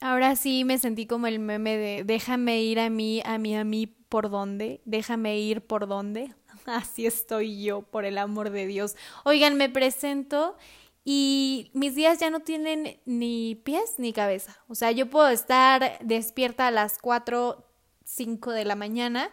Ahora 0.00 0.36
sí 0.36 0.62
me 0.62 0.78
sentí 0.78 1.08
como 1.08 1.26
el 1.26 1.40
meme 1.40 1.76
de 1.76 2.04
déjame 2.04 2.62
ir 2.62 2.78
a 2.78 2.88
mí, 2.88 3.20
a 3.24 3.36
mí, 3.38 3.56
a 3.56 3.64
mí, 3.64 3.88
por 3.88 4.30
dónde, 4.30 4.80
déjame 4.84 5.40
ir 5.40 5.62
por 5.62 5.88
dónde. 5.88 6.32
Así 6.74 7.06
estoy 7.06 7.62
yo, 7.62 7.82
por 7.82 8.04
el 8.04 8.18
amor 8.18 8.50
de 8.50 8.66
Dios. 8.66 8.96
Oigan, 9.24 9.56
me 9.56 9.68
presento 9.68 10.56
y 11.04 11.70
mis 11.72 11.94
días 11.94 12.18
ya 12.18 12.30
no 12.30 12.40
tienen 12.40 12.98
ni 13.04 13.54
pies 13.64 13.94
ni 13.98 14.12
cabeza. 14.12 14.58
O 14.68 14.74
sea, 14.74 14.90
yo 14.90 15.08
puedo 15.08 15.28
estar 15.28 15.98
despierta 16.02 16.66
a 16.66 16.72
las 16.72 16.98
4, 16.98 17.64
5 18.04 18.50
de 18.50 18.64
la 18.64 18.74
mañana 18.74 19.30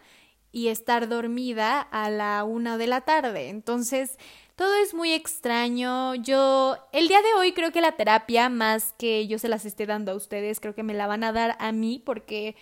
y 0.52 0.68
estar 0.68 1.08
dormida 1.08 1.80
a 1.80 2.10
la 2.10 2.44
1 2.44 2.78
de 2.78 2.86
la 2.86 3.00
tarde. 3.00 3.48
Entonces, 3.48 4.18
todo 4.54 4.72
es 4.76 4.94
muy 4.94 5.12
extraño. 5.12 6.14
Yo, 6.14 6.76
el 6.92 7.08
día 7.08 7.20
de 7.20 7.34
hoy 7.40 7.52
creo 7.52 7.72
que 7.72 7.80
la 7.80 7.96
terapia, 7.96 8.48
más 8.48 8.92
que 8.96 9.26
yo 9.26 9.40
se 9.40 9.48
las 9.48 9.64
esté 9.64 9.86
dando 9.86 10.12
a 10.12 10.14
ustedes, 10.14 10.60
creo 10.60 10.76
que 10.76 10.84
me 10.84 10.94
la 10.94 11.08
van 11.08 11.24
a 11.24 11.32
dar 11.32 11.56
a 11.58 11.72
mí 11.72 12.00
porque 12.04 12.54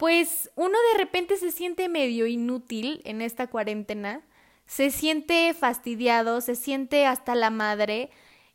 pues 0.00 0.50
uno 0.56 0.78
de 0.92 0.98
repente 0.98 1.36
se 1.36 1.52
siente 1.52 1.90
medio 1.90 2.26
inútil 2.26 3.02
en 3.04 3.20
esta 3.20 3.48
cuarentena, 3.48 4.22
se 4.64 4.90
siente 4.90 5.52
fastidiado, 5.52 6.40
se 6.40 6.54
siente 6.54 7.04
hasta 7.04 7.34
la 7.34 7.50
madre 7.50 8.08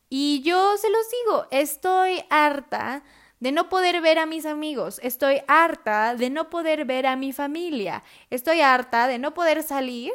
y 0.09 0.41
yo 0.41 0.75
se 0.77 0.89
los 0.89 1.05
digo, 1.11 1.45
estoy 1.51 2.23
harta 2.31 3.03
de 3.39 3.51
no 3.51 3.69
poder 3.69 4.01
ver 4.01 4.17
a 4.17 4.25
mis 4.25 4.47
amigos, 4.47 4.99
estoy 5.03 5.43
harta 5.47 6.15
de 6.15 6.31
no 6.31 6.49
poder 6.49 6.83
ver 6.85 7.05
a 7.05 7.15
mi 7.15 7.31
familia, 7.31 8.01
estoy 8.31 8.61
harta 8.61 9.05
de 9.05 9.19
no 9.19 9.35
poder 9.35 9.61
salir 9.61 10.13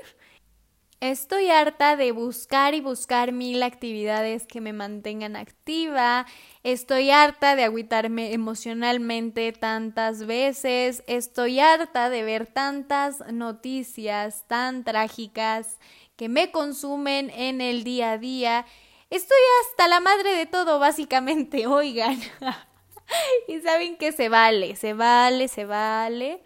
Estoy 1.00 1.48
harta 1.48 1.96
de 1.96 2.12
buscar 2.12 2.74
y 2.74 2.82
buscar 2.82 3.32
mil 3.32 3.62
actividades 3.62 4.46
que 4.46 4.60
me 4.60 4.74
mantengan 4.74 5.34
activa. 5.34 6.26
Estoy 6.62 7.10
harta 7.10 7.56
de 7.56 7.64
agüitarme 7.64 8.34
emocionalmente 8.34 9.50
tantas 9.52 10.26
veces. 10.26 11.02
Estoy 11.06 11.58
harta 11.58 12.10
de 12.10 12.22
ver 12.22 12.46
tantas 12.46 13.24
noticias 13.32 14.44
tan 14.46 14.84
trágicas 14.84 15.78
que 16.16 16.28
me 16.28 16.50
consumen 16.50 17.30
en 17.30 17.62
el 17.62 17.82
día 17.82 18.12
a 18.12 18.18
día. 18.18 18.66
Estoy 19.08 19.38
hasta 19.62 19.88
la 19.88 20.00
madre 20.00 20.36
de 20.36 20.44
todo, 20.44 20.78
básicamente, 20.78 21.66
oigan. 21.66 22.20
y 23.48 23.58
saben 23.60 23.96
que 23.96 24.12
se 24.12 24.28
vale, 24.28 24.76
se 24.76 24.92
vale, 24.92 25.48
se 25.48 25.64
vale. 25.64 26.42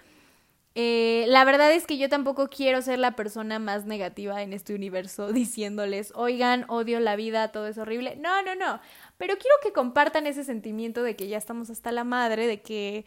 Eh, 0.76 1.26
la 1.28 1.44
verdad 1.44 1.72
es 1.72 1.86
que 1.86 1.98
yo 1.98 2.08
tampoco 2.08 2.48
quiero 2.48 2.82
ser 2.82 2.98
la 2.98 3.14
persona 3.14 3.60
más 3.60 3.84
negativa 3.84 4.42
en 4.42 4.52
este 4.52 4.74
universo 4.74 5.32
diciéndoles, 5.32 6.12
oigan, 6.16 6.64
odio 6.68 6.98
la 7.00 7.16
vida, 7.16 7.52
todo 7.52 7.68
es 7.68 7.78
horrible. 7.78 8.16
No, 8.16 8.42
no, 8.42 8.54
no. 8.54 8.80
Pero 9.16 9.34
quiero 9.38 9.56
que 9.62 9.72
compartan 9.72 10.26
ese 10.26 10.44
sentimiento 10.44 11.02
de 11.02 11.16
que 11.16 11.28
ya 11.28 11.38
estamos 11.38 11.70
hasta 11.70 11.92
la 11.92 12.04
madre, 12.04 12.46
de 12.46 12.60
que 12.60 13.04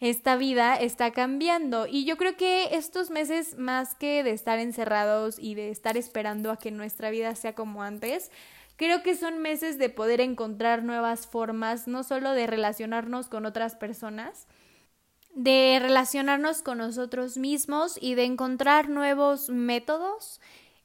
esta 0.00 0.36
vida 0.36 0.76
está 0.76 1.10
cambiando. 1.12 1.86
Y 1.86 2.06
yo 2.06 2.16
creo 2.16 2.36
que 2.36 2.74
estos 2.74 3.10
meses, 3.10 3.58
más 3.58 3.94
que 3.94 4.22
de 4.22 4.30
estar 4.30 4.58
encerrados 4.58 5.38
y 5.38 5.54
de 5.54 5.68
estar 5.70 5.98
esperando 5.98 6.50
a 6.50 6.58
que 6.58 6.70
nuestra 6.70 7.10
vida 7.10 7.34
sea 7.34 7.54
como 7.54 7.82
antes, 7.82 8.30
creo 8.76 9.02
que 9.02 9.14
son 9.14 9.40
meses 9.40 9.76
de 9.78 9.90
poder 9.90 10.22
encontrar 10.22 10.82
nuevas 10.84 11.26
formas, 11.26 11.86
no 11.86 12.02
solo 12.02 12.32
de 12.32 12.46
relacionarnos 12.46 13.28
con 13.28 13.44
otras 13.44 13.76
personas, 13.76 14.46
de 15.42 15.78
relacionarnos 15.80 16.60
con 16.60 16.78
nosotros 16.78 17.38
mismos 17.38 17.98
y 18.00 18.14
de 18.14 18.24
encontrar 18.24 18.90
nuevos 18.90 19.48
métodos 19.48 20.38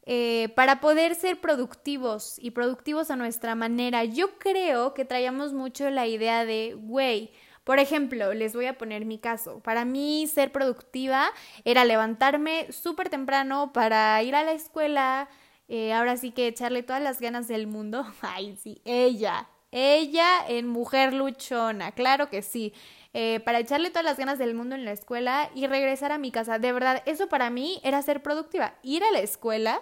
eh, 0.06 0.50
para 0.56 0.80
poder 0.80 1.16
ser 1.16 1.42
productivos 1.42 2.38
y 2.40 2.52
productivos 2.52 3.12
a 3.12 3.18
nuestra 3.18 3.56
manera. 3.56 4.06
Yo 4.06 4.38
creo 4.40 4.94
que 4.94 5.04
traíamos 5.04 5.52
mucho 5.52 5.90
la 5.90 6.08
idea 6.08 6.46
de, 6.46 6.74
güey, 6.78 7.32
por 7.66 7.80
ejemplo, 7.80 8.34
les 8.34 8.54
voy 8.54 8.68
a 8.68 8.78
poner 8.78 9.06
mi 9.06 9.18
caso. 9.18 9.60
Para 9.60 9.84
mí 9.84 10.26
ser 10.28 10.54
productiva 10.54 11.26
era 11.66 11.84
levantarme 11.84 12.72
súper 12.72 13.10
temprano 13.10 13.74
para 13.74 14.22
ir 14.24 14.36
a 14.36 14.44
la 14.44 14.54
escuela, 14.54 15.28
eh, 15.68 15.92
ahora 15.92 16.16
sí 16.16 16.32
que 16.32 16.48
echarle 16.48 16.84
todas 16.84 17.02
las 17.02 17.20
ganas 17.20 17.50
del 17.50 17.68
mundo. 17.68 18.06
Ay, 18.22 18.56
sí, 18.56 18.82
ella, 18.86 19.50
ella 19.76 20.48
en 20.48 20.68
mujer 20.68 21.14
luchona, 21.14 21.92
claro 21.92 22.30
que 22.30 22.42
sí. 22.42 22.74
Eh, 23.14 23.42
para 23.42 23.60
echarle 23.60 23.90
todas 23.90 24.06
las 24.06 24.18
ganas 24.18 24.40
del 24.40 24.56
mundo 24.56 24.76
en 24.76 24.86
la 24.86 24.92
escuela 24.92 25.50
y 25.54 25.68
regresar 25.68 26.12
a 26.12 26.18
mi 26.18 26.32
casa. 26.32 26.60
De 26.60 26.72
verdad, 26.72 27.04
eso 27.06 27.28
para 27.28 27.50
mí 27.50 27.80
era 27.84 28.02
ser 28.02 28.22
productiva. 28.24 28.76
Ir 28.84 29.04
a 29.04 29.12
la 29.12 29.20
escuela 29.20 29.82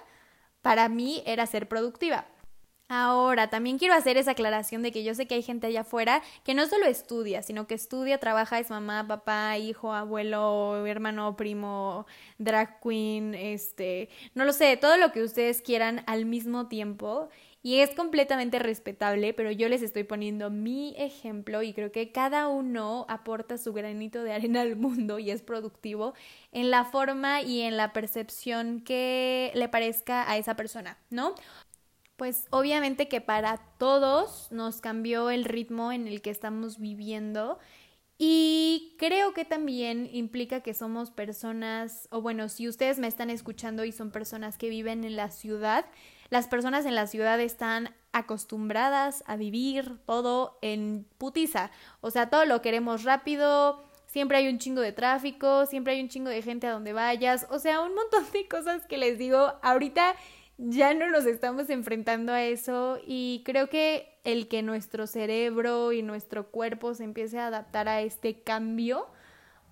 para 0.61 0.89
mí 0.89 1.21
era 1.25 1.45
ser 1.45 1.67
productiva. 1.67 2.25
Ahora, 2.89 3.49
también 3.49 3.79
quiero 3.79 3.93
hacer 3.95 4.17
esa 4.17 4.31
aclaración 4.31 4.83
de 4.83 4.91
que 4.91 5.03
yo 5.03 5.15
sé 5.15 5.25
que 5.25 5.35
hay 5.35 5.41
gente 5.41 5.67
allá 5.67 5.81
afuera 5.81 6.21
que 6.43 6.53
no 6.53 6.67
solo 6.67 6.85
estudia, 6.85 7.41
sino 7.41 7.65
que 7.65 7.73
estudia, 7.75 8.19
trabaja, 8.19 8.59
es 8.59 8.69
mamá, 8.69 9.07
papá, 9.07 9.57
hijo, 9.57 9.93
abuelo, 9.93 10.85
hermano, 10.85 11.35
primo, 11.35 12.05
drag 12.37 12.79
queen, 12.81 13.33
este, 13.35 14.09
no 14.35 14.45
lo 14.45 14.53
sé, 14.53 14.77
todo 14.77 14.97
lo 14.97 15.11
que 15.11 15.23
ustedes 15.23 15.61
quieran 15.61 16.03
al 16.07 16.25
mismo 16.25 16.67
tiempo. 16.67 17.29
Y 17.65 17.79
es 17.79 17.91
completamente 17.95 18.59
respetable, 18.59 19.33
pero 19.33 19.49
yo 19.49 19.69
les 19.69 19.81
estoy 19.81 20.03
poniendo 20.03 20.49
mi 20.49 20.93
ejemplo 20.97 21.63
y 21.63 21.73
creo 21.73 21.93
que 21.93 22.11
cada 22.11 22.49
uno 22.49 23.05
aporta 23.07 23.57
su 23.57 23.71
granito 23.71 24.21
de 24.21 24.33
arena 24.33 24.61
al 24.61 24.75
mundo 24.75 25.17
y 25.17 25.31
es 25.31 25.41
productivo 25.41 26.13
en 26.51 26.69
la 26.69 26.83
forma 26.83 27.41
y 27.41 27.61
en 27.61 27.77
la 27.77 27.93
percepción 27.93 28.81
que 28.81 29.51
le 29.55 29.69
parezca 29.69 30.29
a 30.29 30.37
esa 30.37 30.55
persona, 30.55 30.97
¿no? 31.09 31.35
pues 32.15 32.45
obviamente 32.51 33.07
que 33.07 33.21
para 33.21 33.57
todos 33.77 34.47
nos 34.51 34.81
cambió 34.81 35.29
el 35.29 35.45
ritmo 35.45 35.91
en 35.91 36.07
el 36.07 36.21
que 36.21 36.29
estamos 36.29 36.79
viviendo 36.79 37.57
y 38.17 38.95
creo 38.99 39.33
que 39.33 39.43
también 39.43 40.09
implica 40.13 40.61
que 40.61 40.73
somos 40.73 41.11
personas, 41.11 42.07
o 42.11 42.21
bueno, 42.21 42.47
si 42.47 42.67
ustedes 42.67 42.99
me 42.99 43.07
están 43.07 43.29
escuchando 43.29 43.83
y 43.83 43.91
son 43.91 44.11
personas 44.11 44.57
que 44.57 44.69
viven 44.69 45.03
en 45.03 45.15
la 45.15 45.29
ciudad, 45.29 45.85
las 46.33 46.47
personas 46.47 46.87
en 46.87 46.95
la 46.95 47.05
ciudad 47.05 47.39
están 47.39 47.93
acostumbradas 48.11 49.23
a 49.27 49.35
vivir 49.35 49.99
todo 50.07 50.57
en 50.63 51.05
putiza, 51.19 51.69
o 52.01 52.09
sea, 52.09 52.31
todo 52.31 52.45
lo 52.45 52.63
queremos 52.63 53.03
rápido, 53.03 53.83
siempre 54.07 54.37
hay 54.37 54.47
un 54.47 54.57
chingo 54.57 54.81
de 54.81 54.93
tráfico, 54.93 55.67
siempre 55.67 55.93
hay 55.93 56.01
un 56.01 56.09
chingo 56.09 56.31
de 56.31 56.41
gente 56.41 56.65
a 56.65 56.71
donde 56.71 56.91
vayas, 56.91 57.45
o 57.51 57.59
sea, 57.59 57.81
un 57.81 57.93
montón 57.93 58.25
de 58.33 58.47
cosas 58.47 58.87
que 58.87 58.97
les 58.97 59.19
digo, 59.19 59.53
ahorita 59.61 60.15
ya 60.57 60.95
no 60.95 61.07
nos 61.07 61.27
estamos 61.27 61.69
enfrentando 61.69 62.33
a 62.33 62.41
eso 62.41 62.97
y 63.05 63.43
creo 63.45 63.69
que 63.69 64.17
el 64.23 64.47
que 64.47 64.63
nuestro 64.63 65.05
cerebro 65.05 65.91
y 65.91 66.01
nuestro 66.01 66.49
cuerpo 66.49 66.95
se 66.95 67.03
empiece 67.03 67.37
a 67.37 67.45
adaptar 67.45 67.87
a 67.87 68.01
este 68.01 68.41
cambio, 68.41 69.05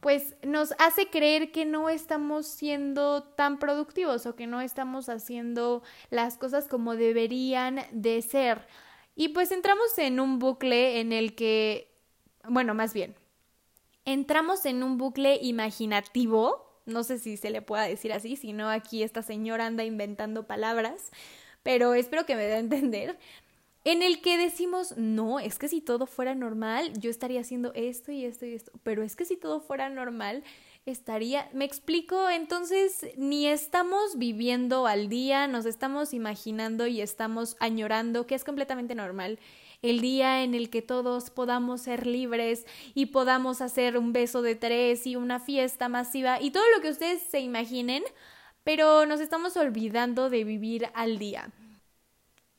pues 0.01 0.35
nos 0.43 0.73
hace 0.79 1.07
creer 1.07 1.51
que 1.51 1.63
no 1.63 1.87
estamos 1.87 2.45
siendo 2.45 3.23
tan 3.23 3.59
productivos 3.59 4.25
o 4.25 4.35
que 4.35 4.47
no 4.47 4.59
estamos 4.59 5.07
haciendo 5.07 5.83
las 6.09 6.37
cosas 6.37 6.67
como 6.67 6.95
deberían 6.95 7.81
de 7.91 8.21
ser. 8.21 8.67
Y 9.15 9.29
pues 9.29 9.51
entramos 9.51 9.97
en 9.97 10.19
un 10.19 10.39
bucle 10.39 10.99
en 10.99 11.13
el 11.13 11.35
que, 11.35 11.89
bueno, 12.43 12.73
más 12.73 12.93
bien, 12.93 13.15
entramos 14.03 14.65
en 14.65 14.83
un 14.83 14.97
bucle 14.97 15.39
imaginativo 15.41 16.67
no 16.85 17.03
sé 17.03 17.19
si 17.19 17.37
se 17.37 17.49
le 17.49 17.61
pueda 17.61 17.83
decir 17.83 18.13
así, 18.13 18.35
si 18.35 18.53
no 18.53 18.69
aquí 18.69 19.03
esta 19.03 19.21
señora 19.21 19.65
anda 19.65 19.83
inventando 19.83 20.47
palabras, 20.47 21.11
pero 21.63 21.93
espero 21.93 22.25
que 22.25 22.35
me 22.35 22.43
dé 22.43 22.55
a 22.55 22.59
entender, 22.59 23.17
en 23.83 24.03
el 24.03 24.21
que 24.21 24.37
decimos, 24.37 24.95
no, 24.97 25.39
es 25.39 25.57
que 25.57 25.67
si 25.67 25.81
todo 25.81 26.05
fuera 26.05 26.35
normal, 26.35 26.93
yo 26.99 27.09
estaría 27.09 27.41
haciendo 27.41 27.73
esto 27.73 28.11
y 28.11 28.25
esto 28.25 28.45
y 28.45 28.53
esto, 28.53 28.71
pero 28.83 29.01
es 29.01 29.15
que 29.15 29.25
si 29.25 29.37
todo 29.37 29.59
fuera 29.59 29.89
normal, 29.89 30.43
estaría, 30.85 31.49
me 31.53 31.65
explico, 31.65 32.29
entonces 32.29 33.07
ni 33.17 33.47
estamos 33.47 34.17
viviendo 34.17 34.87
al 34.87 35.09
día, 35.09 35.47
nos 35.47 35.65
estamos 35.65 36.13
imaginando 36.13 36.87
y 36.87 37.01
estamos 37.01 37.55
añorando, 37.59 38.27
que 38.27 38.35
es 38.35 38.43
completamente 38.43 38.95
normal 38.95 39.39
el 39.81 39.99
día 39.99 40.43
en 40.43 40.53
el 40.53 40.69
que 40.69 40.81
todos 40.81 41.31
podamos 41.31 41.81
ser 41.81 42.05
libres 42.05 42.65
y 42.93 43.07
podamos 43.07 43.61
hacer 43.61 43.97
un 43.97 44.13
beso 44.13 44.41
de 44.41 44.55
tres 44.55 45.07
y 45.07 45.15
una 45.15 45.39
fiesta 45.39 45.89
masiva 45.89 46.39
y 46.39 46.51
todo 46.51 46.63
lo 46.75 46.81
que 46.81 46.89
ustedes 46.89 47.21
se 47.23 47.39
imaginen, 47.39 48.03
pero 48.63 49.05
nos 49.07 49.21
estamos 49.21 49.57
olvidando 49.57 50.29
de 50.29 50.43
vivir 50.43 50.89
al 50.93 51.17
día. 51.17 51.51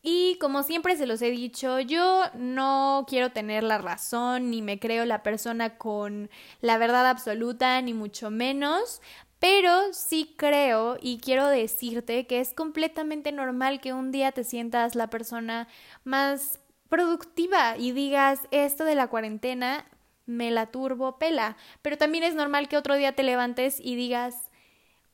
Y 0.03 0.37
como 0.41 0.65
siempre 0.65 0.97
se 0.97 1.07
los 1.07 1.23
he 1.23 1.31
dicho, 1.31 1.79
yo 1.79 2.25
no 2.35 3.05
quiero 3.09 3.31
tener 3.31 3.63
la 3.63 3.79
razón, 3.79 4.51
ni 4.51 4.61
me 4.61 4.81
creo 4.81 5.05
la 5.05 5.23
persona 5.23 5.79
con 5.79 6.29
la 6.61 6.77
verdad 6.77 7.09
absoluta, 7.09 7.81
ni 7.81 7.95
mucho 7.95 8.29
menos, 8.29 9.01
pero 9.39 9.93
sí 9.93 10.35
creo 10.37 10.97
y 11.01 11.19
quiero 11.19 11.47
decirte 11.47 12.27
que 12.27 12.41
es 12.41 12.53
completamente 12.53 13.31
normal 13.31 13.81
que 13.81 13.93
un 13.93 14.11
día 14.11 14.33
te 14.33 14.43
sientas 14.43 14.97
la 14.97 15.09
persona 15.09 15.69
más 16.03 16.59
productiva 16.89 17.77
y 17.77 17.93
digas 17.93 18.41
esto 18.51 18.85
de 18.85 18.97
la 18.97 19.07
cuarentena 19.07 19.87
me 20.27 20.51
la 20.51 20.67
turbo 20.67 21.19
pela, 21.19 21.57
pero 21.81 21.97
también 21.97 22.25
es 22.25 22.35
normal 22.35 22.69
que 22.69 22.77
otro 22.77 22.97
día 22.97 23.15
te 23.15 23.23
levantes 23.23 23.79
y 23.81 23.97
digas, 23.97 24.51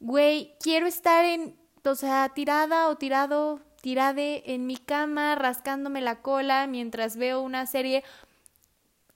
güey, 0.01 0.55
quiero 0.61 0.87
estar 0.87 1.25
en, 1.25 1.57
o 1.85 1.95
sea, 1.95 2.31
tirada 2.35 2.89
o 2.89 2.97
tirado, 2.97 3.61
tirade 3.81 4.55
en 4.55 4.67
mi 4.67 4.77
cama, 4.77 5.35
rascándome 5.35 6.01
la 6.01 6.21
cola 6.23 6.67
mientras 6.67 7.17
veo 7.17 7.41
una 7.41 7.67
serie. 7.67 8.05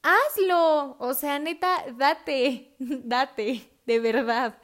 Hazlo, 0.02 0.96
o 0.98 1.14
sea, 1.14 1.38
neta, 1.38 1.84
date, 1.96 2.74
date, 2.78 3.70
de 3.86 4.00
verdad. 4.00 4.58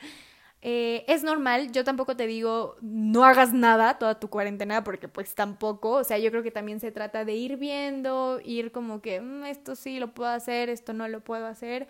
Eh, 0.60 1.04
es 1.06 1.22
normal, 1.22 1.70
yo 1.70 1.84
tampoco 1.84 2.16
te 2.16 2.26
digo 2.26 2.76
no 2.80 3.24
hagas 3.24 3.52
nada 3.52 3.96
toda 3.98 4.18
tu 4.18 4.28
cuarentena 4.28 4.82
porque 4.82 5.06
pues 5.06 5.34
tampoco, 5.36 5.92
o 5.92 6.04
sea, 6.04 6.18
yo 6.18 6.30
creo 6.32 6.42
que 6.42 6.50
también 6.50 6.80
se 6.80 6.90
trata 6.90 7.24
de 7.24 7.34
ir 7.34 7.56
viendo, 7.58 8.40
ir 8.44 8.72
como 8.72 9.00
que 9.00 9.20
mm, 9.20 9.44
esto 9.44 9.76
sí 9.76 10.00
lo 10.00 10.14
puedo 10.14 10.30
hacer, 10.30 10.68
esto 10.68 10.92
no 10.94 11.06
lo 11.08 11.20
puedo 11.22 11.46
hacer, 11.46 11.86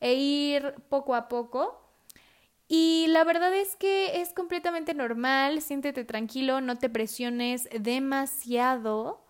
e 0.00 0.14
ir 0.14 0.74
poco 0.88 1.14
a 1.14 1.28
poco. 1.28 1.85
Y 2.68 3.06
la 3.08 3.22
verdad 3.24 3.54
es 3.54 3.76
que 3.76 4.20
es 4.20 4.32
completamente 4.32 4.92
normal, 4.92 5.62
siéntete 5.62 6.04
tranquilo, 6.04 6.60
no 6.60 6.76
te 6.76 6.88
presiones 6.88 7.68
demasiado 7.78 9.24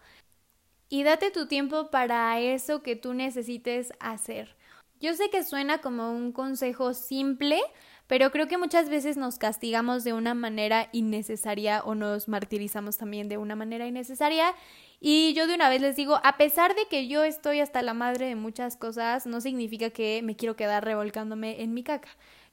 y 0.88 1.02
date 1.02 1.30
tu 1.30 1.46
tiempo 1.46 1.90
para 1.90 2.38
eso 2.40 2.82
que 2.82 2.96
tú 2.96 3.12
necesites 3.12 3.92
hacer. 4.00 4.56
Yo 5.00 5.14
sé 5.14 5.28
que 5.28 5.44
suena 5.44 5.78
como 5.78 6.10
un 6.12 6.32
consejo 6.32 6.94
simple, 6.94 7.60
pero 8.06 8.30
creo 8.30 8.48
que 8.48 8.56
muchas 8.56 8.88
veces 8.88 9.18
nos 9.18 9.36
castigamos 9.36 10.04
de 10.04 10.14
una 10.14 10.32
manera 10.32 10.88
innecesaria 10.92 11.82
o 11.84 11.94
nos 11.94 12.28
martirizamos 12.28 12.96
también 12.96 13.28
de 13.28 13.36
una 13.36 13.56
manera 13.56 13.86
innecesaria. 13.86 14.54
Y 14.98 15.34
yo 15.34 15.46
de 15.46 15.54
una 15.54 15.68
vez 15.68 15.82
les 15.82 15.96
digo, 15.96 16.18
a 16.24 16.38
pesar 16.38 16.74
de 16.74 16.86
que 16.88 17.08
yo 17.08 17.24
estoy 17.24 17.60
hasta 17.60 17.82
la 17.82 17.92
madre 17.92 18.26
de 18.26 18.36
muchas 18.36 18.78
cosas, 18.78 19.26
no 19.26 19.42
significa 19.42 19.90
que 19.90 20.22
me 20.22 20.36
quiero 20.36 20.56
quedar 20.56 20.84
revolcándome 20.84 21.62
en 21.62 21.74
mi 21.74 21.82
caca. 21.82 22.08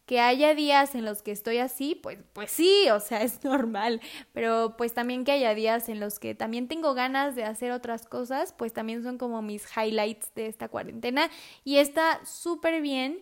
Que 0.05 0.19
haya 0.19 0.53
días 0.53 0.95
en 0.95 1.05
los 1.05 1.21
que 1.21 1.31
estoy 1.31 1.59
así, 1.59 1.95
pues, 1.95 2.19
pues 2.33 2.51
sí, 2.51 2.89
o 2.91 2.99
sea, 2.99 3.21
es 3.23 3.43
normal. 3.43 4.01
Pero 4.33 4.75
pues 4.77 4.93
también 4.93 5.23
que 5.23 5.31
haya 5.31 5.55
días 5.55 5.89
en 5.89 5.99
los 5.99 6.19
que 6.19 6.35
también 6.35 6.67
tengo 6.67 6.93
ganas 6.93 7.35
de 7.35 7.43
hacer 7.45 7.71
otras 7.71 8.05
cosas, 8.05 8.53
pues 8.53 8.73
también 8.73 9.03
son 9.03 9.17
como 9.17 9.41
mis 9.41 9.65
highlights 9.77 10.33
de 10.35 10.47
esta 10.47 10.67
cuarentena. 10.67 11.29
Y 11.63 11.77
está 11.77 12.23
súper 12.25 12.81
bien 12.81 13.21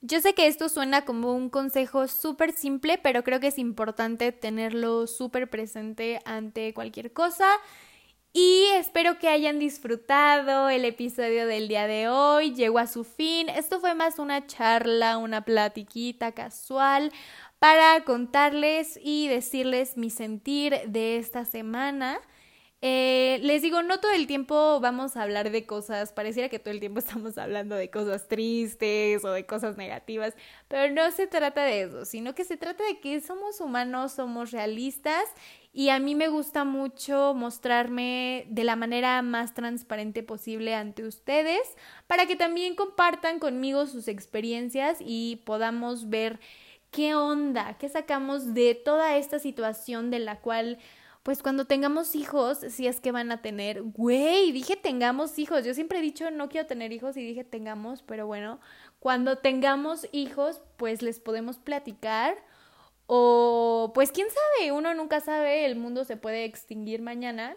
yo 0.00 0.20
sé 0.20 0.32
que 0.34 0.46
esto 0.46 0.68
suena 0.68 1.04
como 1.04 1.34
un 1.34 1.50
consejo 1.50 2.06
súper 2.06 2.52
simple, 2.52 2.98
pero 3.02 3.24
creo 3.24 3.40
que 3.40 3.48
es 3.48 3.58
importante 3.58 4.30
tenerlo 4.30 5.08
súper 5.08 5.50
presente 5.50 6.20
ante 6.24 6.72
cualquier 6.72 7.12
cosa. 7.12 7.46
Y 8.32 8.66
espero 8.76 9.18
que 9.18 9.28
hayan 9.28 9.58
disfrutado 9.58 10.68
el 10.68 10.84
episodio 10.84 11.46
del 11.46 11.66
día 11.66 11.86
de 11.86 12.08
hoy. 12.08 12.54
Llegó 12.54 12.78
a 12.78 12.86
su 12.86 13.04
fin. 13.04 13.48
Esto 13.48 13.80
fue 13.80 13.94
más 13.94 14.18
una 14.18 14.46
charla, 14.46 15.18
una 15.18 15.44
platiquita 15.44 16.32
casual 16.32 17.10
para 17.58 18.04
contarles 18.04 18.98
y 19.02 19.28
decirles 19.28 19.96
mi 19.96 20.10
sentir 20.10 20.74
de 20.86 21.16
esta 21.16 21.44
semana. 21.44 22.20
Eh, 22.80 23.40
les 23.42 23.62
digo, 23.62 23.82
no 23.82 23.98
todo 23.98 24.12
el 24.12 24.28
tiempo 24.28 24.78
vamos 24.78 25.16
a 25.16 25.24
hablar 25.24 25.50
de 25.50 25.66
cosas, 25.66 26.12
pareciera 26.12 26.48
que 26.48 26.60
todo 26.60 26.70
el 26.70 26.78
tiempo 26.78 26.98
estamos 27.00 27.36
hablando 27.36 27.74
de 27.74 27.90
cosas 27.90 28.28
tristes 28.28 29.24
o 29.24 29.32
de 29.32 29.46
cosas 29.46 29.76
negativas, 29.76 30.34
pero 30.68 30.94
no 30.94 31.10
se 31.10 31.26
trata 31.26 31.64
de 31.64 31.82
eso, 31.82 32.04
sino 32.04 32.36
que 32.36 32.44
se 32.44 32.56
trata 32.56 32.84
de 32.84 33.00
que 33.00 33.20
somos 33.20 33.60
humanos, 33.60 34.12
somos 34.12 34.52
realistas 34.52 35.24
y 35.72 35.90
a 35.90 35.98
mí 35.98 36.14
me 36.14 36.28
gusta 36.28 36.64
mucho 36.64 37.34
mostrarme 37.34 38.46
de 38.48 38.64
la 38.64 38.76
manera 38.76 39.22
más 39.22 39.54
transparente 39.54 40.22
posible 40.22 40.74
ante 40.74 41.04
ustedes 41.04 41.76
para 42.06 42.26
que 42.26 42.36
también 42.36 42.74
compartan 42.74 43.38
conmigo 43.38 43.86
sus 43.86 44.08
experiencias 44.08 44.98
y 45.00 45.42
podamos 45.44 46.08
ver 46.08 46.40
qué 46.90 47.14
onda, 47.14 47.76
qué 47.78 47.88
sacamos 47.88 48.54
de 48.54 48.74
toda 48.74 49.16
esta 49.16 49.38
situación 49.38 50.10
de 50.10 50.20
la 50.20 50.40
cual 50.40 50.78
pues 51.22 51.42
cuando 51.42 51.66
tengamos 51.66 52.14
hijos, 52.16 52.58
si 52.70 52.86
es 52.86 53.00
que 53.00 53.12
van 53.12 53.30
a 53.30 53.42
tener, 53.42 53.82
güey, 53.82 54.50
dije 54.52 54.76
tengamos 54.76 55.38
hijos, 55.38 55.64
yo 55.64 55.74
siempre 55.74 55.98
he 55.98 56.02
dicho 56.02 56.30
no 56.30 56.48
quiero 56.48 56.66
tener 56.66 56.90
hijos 56.92 57.18
y 57.18 57.24
dije 57.24 57.44
tengamos, 57.44 58.02
pero 58.02 58.26
bueno, 58.26 58.60
cuando 58.98 59.36
tengamos 59.36 60.08
hijos, 60.12 60.62
pues 60.78 61.02
les 61.02 61.20
podemos 61.20 61.58
platicar 61.58 62.38
o 63.10 63.90
pues 63.94 64.12
quién 64.12 64.28
sabe, 64.28 64.70
uno 64.70 64.92
nunca 64.92 65.20
sabe, 65.20 65.64
el 65.64 65.76
mundo 65.76 66.04
se 66.04 66.18
puede 66.18 66.44
extinguir 66.44 67.00
mañana. 67.00 67.56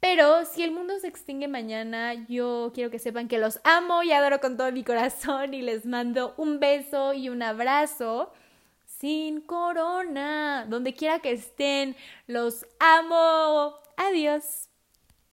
Pero 0.00 0.46
si 0.46 0.62
el 0.62 0.70
mundo 0.70 0.98
se 0.98 1.08
extingue 1.08 1.46
mañana, 1.46 2.14
yo 2.28 2.70
quiero 2.74 2.90
que 2.90 2.98
sepan 2.98 3.28
que 3.28 3.38
los 3.38 3.60
amo 3.64 4.02
y 4.02 4.12
adoro 4.12 4.40
con 4.40 4.56
todo 4.56 4.72
mi 4.72 4.84
corazón 4.84 5.52
y 5.54 5.60
les 5.60 5.84
mando 5.84 6.34
un 6.38 6.58
beso 6.58 7.12
y 7.12 7.28
un 7.28 7.42
abrazo 7.42 8.32
sin 8.86 9.42
corona. 9.42 10.64
Donde 10.68 10.94
quiera 10.94 11.18
que 11.18 11.32
estén, 11.32 11.94
los 12.26 12.66
amo. 12.80 13.74
Adiós. 13.96 14.67